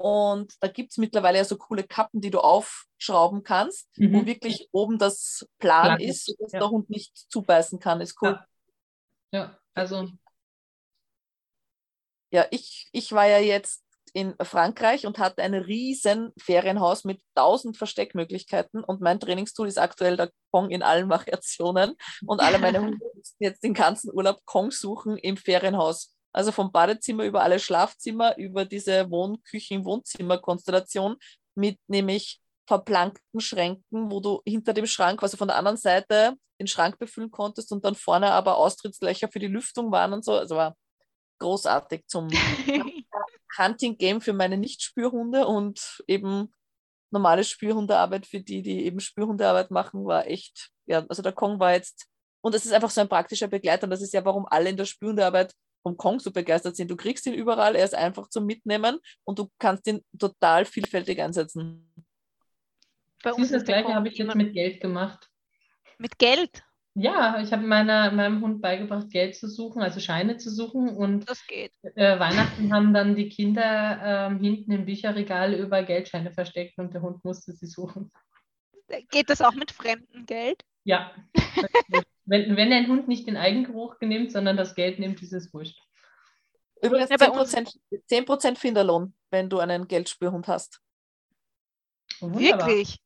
[0.00, 4.14] Und da gibt es mittlerweile ja so coole Kappen, die du aufschrauben kannst, mhm.
[4.14, 6.60] wo wirklich oben das Plan, Plan ist, sodass ja.
[6.60, 8.00] der Hund nicht zubeißen kann.
[8.00, 8.40] Ist cool.
[9.30, 10.08] Ja, ja also.
[12.32, 13.84] Ja, ich, ich war ja jetzt
[14.14, 20.16] in Frankreich und hatte ein riesen Ferienhaus mit tausend Versteckmöglichkeiten und mein Trainingstool ist aktuell
[20.16, 21.94] der Kong in allen Variationen
[22.26, 26.16] und alle meine Hunde müssen jetzt den ganzen Urlaub Kong suchen im Ferienhaus.
[26.32, 31.16] Also vom Badezimmer über alle Schlafzimmer, über diese Wohn-Küchen-Wohnzimmer-Konstellation
[31.54, 36.68] mit nämlich verplankten Schränken, wo du hinter dem Schrank, also von der anderen Seite den
[36.68, 40.34] Schrank befüllen konntest und dann vorne aber Austrittslöcher für die Lüftung waren und so.
[40.34, 40.76] Also war
[41.40, 42.28] großartig zum
[43.58, 46.54] Hunting-Game für meine Nicht-Spürhunde und eben
[47.10, 51.72] normale Spürhundearbeit für die, die eben Spürhundearbeit machen, war echt, ja, also der Kong war
[51.72, 52.06] jetzt,
[52.40, 54.76] und es ist einfach so ein praktischer Begleiter und das ist ja, warum alle in
[54.76, 55.52] der Spürhundearbeit
[55.82, 56.90] vom Kong so begeistert sind.
[56.90, 61.20] Du kriegst ihn überall, er ist einfach zum Mitnehmen und du kannst ihn total vielfältig
[61.20, 61.92] einsetzen.
[63.22, 65.28] Bei uns das gleiche habe ich jetzt mit Geld gemacht.
[65.98, 66.62] Mit Geld?
[66.94, 70.88] Ja, ich habe meinem Hund beigebracht, Geld zu suchen, also Scheine zu suchen.
[70.88, 71.72] Und das geht.
[71.82, 77.02] Äh, Weihnachten haben dann die Kinder äh, hinten im Bücherregal über Geldscheine versteckt und der
[77.02, 78.10] Hund musste sie suchen.
[79.10, 80.64] Geht das auch mit fremdem Geld?
[80.84, 81.12] Ja.
[82.24, 85.78] wenn, wenn ein Hund nicht den Eigengeruch nimmt, sondern das Geld nimmt, ist es wurscht.
[86.82, 90.80] Übrigens ja, 10%, 10 Finderlohn, wenn du einen Geldspürhund hast.
[92.20, 92.66] Wunderbar.
[92.66, 92.98] Wirklich?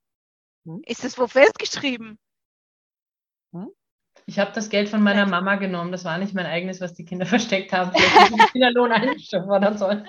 [0.64, 0.82] Hm?
[0.86, 2.18] Ist das wo festgeschrieben?
[3.52, 3.70] Hm?
[4.26, 5.92] Ich habe das Geld von meiner Mama genommen.
[5.92, 7.92] Das war nicht mein eigenes, was die Kinder versteckt haben.
[8.52, 10.08] Finderlohn einfordern sollen.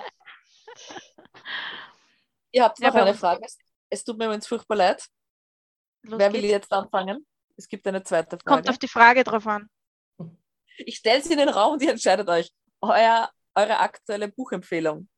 [2.52, 3.46] Ihr habt noch ja, eine Frage.
[3.90, 5.06] Es tut mir übrigens furchtbar leid.
[6.02, 7.26] Los Wer will jetzt anfangen?
[7.56, 8.44] Es gibt eine zweite Frage.
[8.44, 9.68] Kommt auf die Frage drauf an.
[10.78, 12.52] Ich stelle sie in den Raum und ihr entscheidet euch.
[12.80, 15.08] Euer eure aktuelle Buchempfehlung?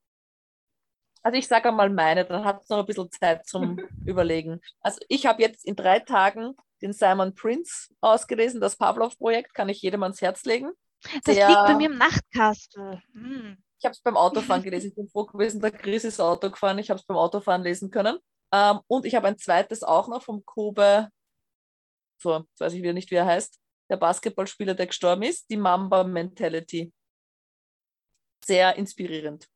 [1.22, 4.61] Also ich sage einmal meine, dann habt ihr noch ein bisschen Zeit zum Überlegen.
[4.80, 9.82] Also ich habe jetzt in drei Tagen den Simon Prince ausgelesen, das Pavlov-Projekt, kann ich
[9.82, 10.70] jedem ans Herz legen.
[11.24, 13.03] Das Der, liegt bei mir im Nachtkastel.
[13.12, 13.59] Hm.
[13.78, 14.89] Ich habe es beim Autofahren gelesen.
[14.89, 16.78] Ich bin froh gewesen, der Chris ist Auto gefahren.
[16.78, 18.18] Ich habe es beim Autofahren lesen können.
[18.53, 21.09] Ähm, und ich habe ein zweites auch noch vom Kobe,
[22.19, 23.59] so, jetzt weiß ich wieder nicht, wie er heißt,
[23.91, 26.93] der Basketballspieler, der gestorben ist, die Mamba Mentality.
[28.45, 29.49] Sehr inspirierend.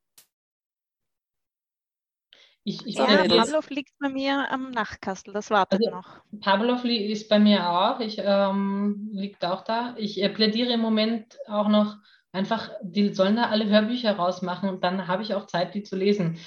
[2.64, 6.20] Ich, ich ja, Pavlov liegt bei mir am Nachtkastel, das wartet also, noch.
[6.40, 9.96] Pavlov ist bei mir auch, ich ähm, liegt auch da.
[9.98, 11.96] Ich äh, plädiere im Moment auch noch
[12.30, 15.96] einfach, die sollen da alle Hörbücher rausmachen und dann habe ich auch Zeit, die zu
[15.96, 16.38] lesen.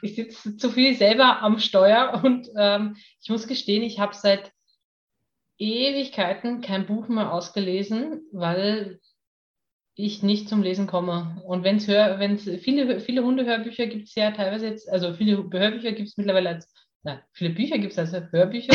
[0.00, 4.52] Ich sitze zu viel selber am Steuer und ähm, ich muss gestehen, ich habe seit
[5.58, 9.00] Ewigkeiten kein Buch mehr ausgelesen, weil
[9.94, 11.42] ich nicht zum Lesen komme.
[11.46, 15.92] Und wenn es wenn's viele, viele Hundehörbücher gibt es ja teilweise jetzt, also viele Hörbücher
[15.92, 18.74] gibt es mittlerweile als, na, viele Bücher gibt es als Hörbücher.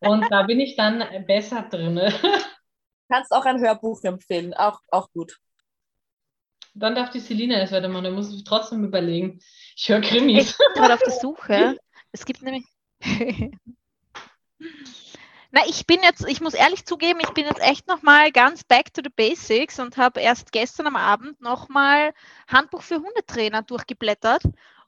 [0.00, 1.98] und da bin ich dann besser drin.
[3.10, 5.38] Kannst auch ein Hörbuch empfehlen, auch, auch gut.
[6.74, 9.40] Dann darf die Selina das weitermachen, da muss ich trotzdem überlegen.
[9.76, 10.50] Ich höre Krimis.
[10.50, 11.76] Ich bin gerade auf der Suche.
[12.12, 12.64] Es gibt nämlich.
[15.54, 18.92] Na, ich bin jetzt, ich muss ehrlich zugeben, ich bin jetzt echt nochmal ganz back
[18.92, 22.12] to the basics und habe erst gestern am Abend nochmal
[22.48, 24.42] Handbuch für Hundetrainer durchgeblättert,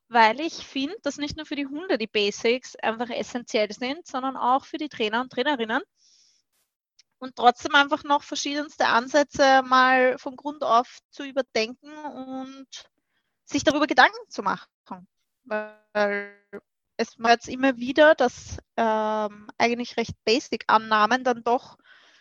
[0.08, 4.36] weil ich finde, dass nicht nur für die Hunde die Basics einfach essentiell sind, sondern
[4.36, 5.82] auch für die Trainer und Trainerinnen.
[7.18, 12.66] Und trotzdem einfach noch verschiedenste Ansätze mal von Grund auf zu überdenken und
[13.44, 14.66] sich darüber Gedanken zu machen.
[15.44, 16.34] Weil
[16.96, 21.78] es war jetzt immer wieder, dass ähm, eigentlich recht basic Annahmen dann doch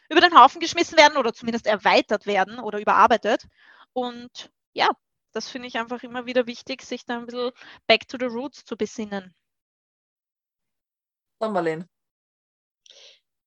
[0.10, 3.48] über den Haufen geschmissen werden oder zumindest erweitert werden oder überarbeitet.
[3.94, 4.90] Und ja,
[5.32, 7.52] das finde ich einfach immer wieder wichtig, sich da ein bisschen
[7.88, 9.34] back to the roots zu besinnen.
[11.40, 11.88] Dann Marlene.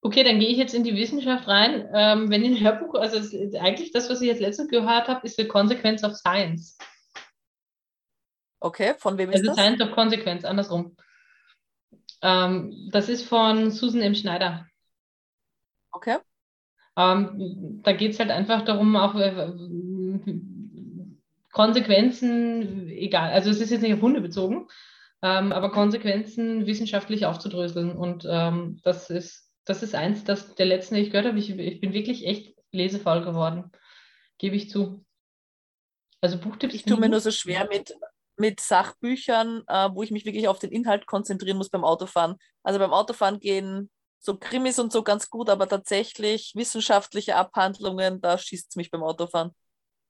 [0.00, 1.88] Okay, dann gehe ich jetzt in die Wissenschaft rein.
[1.92, 3.18] Ähm, wenn ein Hörbuch, also
[3.58, 6.78] eigentlich das, was ich jetzt letztens gehört habe, ist The Consequence of Science.
[8.60, 9.58] Okay, von wem ist also das?
[9.58, 10.96] Also Science of Consequence, andersrum.
[12.22, 14.14] Ähm, das ist von Susan M.
[14.14, 14.66] Schneider.
[15.92, 16.18] Okay.
[16.96, 19.52] Ähm, da geht es halt einfach darum, auch äh,
[21.52, 24.68] Konsequenzen, egal, also es ist jetzt nicht auf Hunde bezogen,
[25.22, 27.96] ähm, aber Konsequenzen wissenschaftlich aufzudröseln.
[27.96, 31.38] Und ähm, das, ist, das ist eins das, der letzten, die ich gehört habe.
[31.38, 33.70] Ich, ich bin wirklich echt lesefaul geworden,
[34.38, 35.04] gebe ich zu.
[36.20, 36.74] Also Buchtipps.
[36.74, 37.94] Ich tue mir nur so schwer mit
[38.38, 42.36] mit Sachbüchern, äh, wo ich mich wirklich auf den Inhalt konzentrieren muss beim Autofahren.
[42.62, 48.36] Also beim Autofahren gehen so Krimis und so ganz gut, aber tatsächlich wissenschaftliche Abhandlungen, da
[48.36, 49.54] schießt es mich beim Autofahren.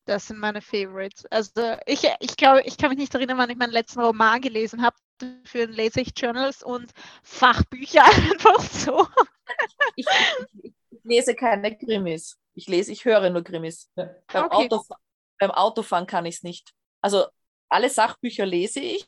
[0.07, 1.26] Das sind meine Favorites.
[1.26, 4.83] Also ich, ich glaube, ich kann mich nicht erinnern, wann ich meinen letzten Roman gelesen
[4.83, 4.97] habe.
[5.18, 6.91] Dafür lese ich Journals und
[7.22, 9.07] Fachbücher einfach so.
[9.97, 10.07] Ich,
[10.62, 12.39] ich, ich, lese keine Krimis.
[12.55, 13.91] Ich lese, ich höre nur Krimis.
[13.97, 14.09] Ja.
[14.33, 14.57] Beim, okay.
[14.57, 15.03] Autofahren,
[15.39, 16.72] beim Autofahren kann ich es nicht.
[17.03, 17.26] Also
[17.69, 19.07] alle Sachbücher lese ich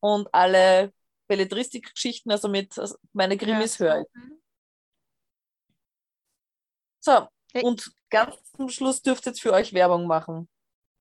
[0.00, 0.92] und alle
[1.28, 3.86] Belletristik-Geschichten, also mit also meine Krimis ja.
[3.86, 4.06] höre ich.
[7.00, 7.28] So,
[7.62, 10.48] und ganz zum Schluss dürft ihr jetzt für euch Werbung machen.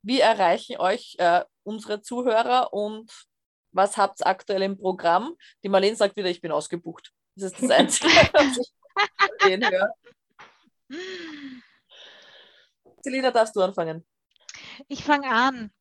[0.01, 3.11] Wie erreichen euch äh, unsere Zuhörer und
[3.71, 5.35] was habt ihr aktuell im Programm?
[5.63, 7.11] Die Marlene sagt wieder, ich bin ausgebucht.
[7.35, 9.93] Das ist das Einzige, was ich höre.
[13.01, 14.05] Selina, darfst du anfangen?
[14.87, 15.71] Ich fange an.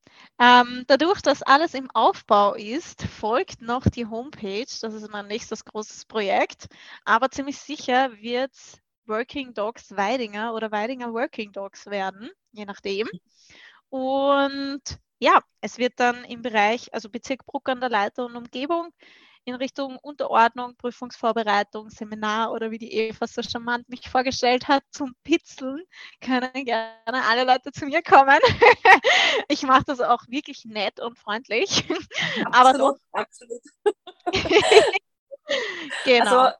[0.41, 4.66] Ähm, dadurch, dass alles im Aufbau ist, folgt noch die Homepage.
[4.80, 6.66] Das ist mein nächstes großes Projekt.
[7.05, 13.09] Aber ziemlich sicher wird es Working Dogs Weidinger oder Weidinger Working Dogs werden, je nachdem.
[13.91, 14.82] Und
[15.18, 18.93] ja, es wird dann im Bereich, also Bezirk Bruck an der Leiter und Umgebung,
[19.45, 25.14] in Richtung Unterordnung, Prüfungsvorbereitung, Seminar oder wie die Eva so charmant mich vorgestellt hat, zum
[25.22, 25.82] Pitzeln,
[26.20, 28.38] können gerne alle Leute zu mir kommen.
[29.49, 31.84] ich mache das auch wirklich nett und freundlich.
[32.45, 33.62] Absolut, Aber so, absolut.
[36.05, 36.38] genau.
[36.38, 36.57] Also,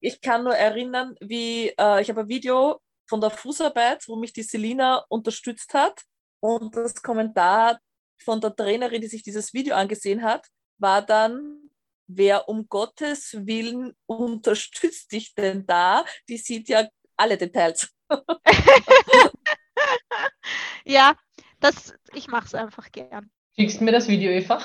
[0.00, 4.32] ich kann nur erinnern, wie äh, ich habe ein Video von der Fußarbeit, wo mich
[4.32, 6.02] die Selina unterstützt hat.
[6.40, 7.80] Und das Kommentar
[8.22, 10.46] von der Trainerin, die sich dieses Video angesehen hat,
[10.78, 11.65] war dann,
[12.06, 16.04] wer um Gottes Willen unterstützt dich denn da?
[16.28, 16.86] Die sieht ja
[17.16, 17.92] alle Details.
[20.84, 21.16] ja,
[21.60, 23.30] das, ich mache es einfach gern.
[23.58, 24.62] Schickst du mir das Video, Eva?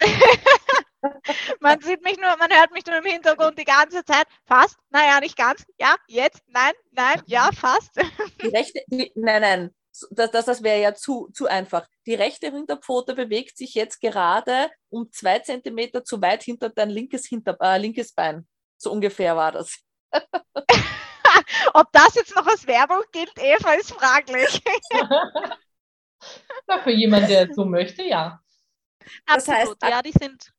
[1.60, 4.26] man sieht mich nur, man hört mich nur im Hintergrund die ganze Zeit.
[4.44, 4.76] Fast?
[4.90, 5.64] Naja, nicht ganz.
[5.78, 6.42] Ja, jetzt?
[6.48, 7.92] Nein, nein, ja, fast.
[8.42, 9.74] Die rechte, die, nein, nein.
[10.10, 11.86] Das, das, das wäre ja zu, zu einfach.
[12.06, 17.26] Die rechte Hinterpfote bewegt sich jetzt gerade um zwei Zentimeter zu weit hinter dein linkes,
[17.26, 18.46] Hinter, äh, linkes Bein.
[18.76, 19.78] So ungefähr war das.
[21.74, 24.62] Ob das jetzt noch als Werbung gilt, Eva, ist fraglich.
[26.66, 28.40] Na, für jemanden, der es so möchte, ja.
[29.26, 30.52] Das Absolut, heißt, ja, die sind.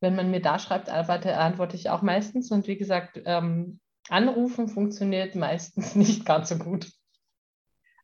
[0.01, 2.51] wenn man mir da schreibt, antworte, antworte ich auch meistens.
[2.51, 3.79] Und wie gesagt, ähm,
[4.09, 6.91] anrufen funktioniert meistens nicht ganz so gut.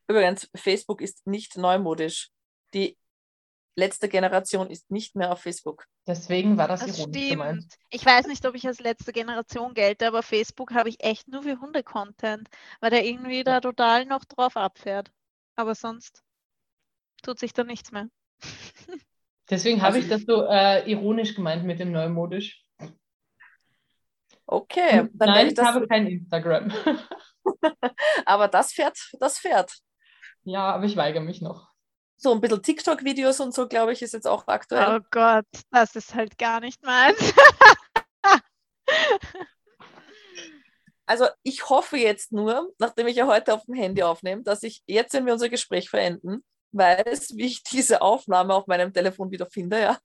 [0.08, 2.30] Übrigens, Facebook ist nicht neumodisch.
[2.74, 2.98] Die
[3.76, 5.86] letzte Generation ist nicht mehr auf Facebook.
[6.08, 7.32] Deswegen war das, das ironisch stimmt.
[7.32, 7.76] gemeint.
[7.90, 11.44] Ich weiß nicht, ob ich als letzte Generation gelte, aber Facebook habe ich echt nur
[11.44, 12.48] für Hunde-Content,
[12.80, 15.12] weil der irgendwie da total noch drauf abfährt.
[15.56, 16.24] Aber sonst
[17.24, 18.08] tut sich da nichts mehr.
[19.50, 22.65] Deswegen habe also ich das so äh, ironisch gemeint mit dem Neumodisch.
[24.48, 25.10] Okay.
[25.14, 26.72] Dann Nein, ich, ich habe kein Instagram.
[28.26, 29.74] aber das fährt, das fährt.
[30.44, 31.70] Ja, aber ich weigere mich noch.
[32.18, 35.00] So ein bisschen TikTok-Videos und so, glaube ich, ist jetzt auch aktuell.
[35.00, 37.34] Oh Gott, das ist halt gar nicht meins.
[41.06, 44.82] also ich hoffe jetzt nur, nachdem ich ja heute auf dem Handy aufnehme, dass ich
[44.86, 49.48] jetzt, wenn wir unser Gespräch verenden, weiß, wie ich diese Aufnahme auf meinem Telefon wieder
[49.48, 49.98] finde, ja.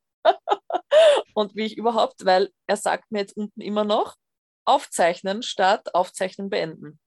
[1.34, 4.16] und wie ich überhaupt, weil er sagt mir jetzt unten immer noch,
[4.64, 7.00] aufzeichnen statt aufzeichnen beenden.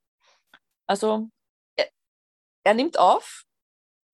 [0.88, 1.30] Also
[1.76, 1.88] er,
[2.64, 3.44] er nimmt auf,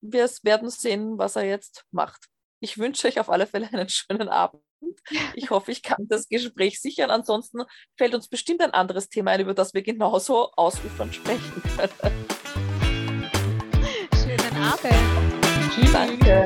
[0.02, 2.28] wir werden sehen, was er jetzt macht.
[2.62, 4.64] Ich wünsche euch auf alle Fälle einen schönen Abend.
[5.34, 7.10] Ich hoffe, ich kann das Gespräch sichern.
[7.10, 7.64] Ansonsten
[7.98, 12.26] fällt uns bestimmt ein anderes Thema ein, über das wir genauso ausufernd sprechen können.
[14.14, 15.20] Schönen Abend.
[15.92, 16.46] Danke.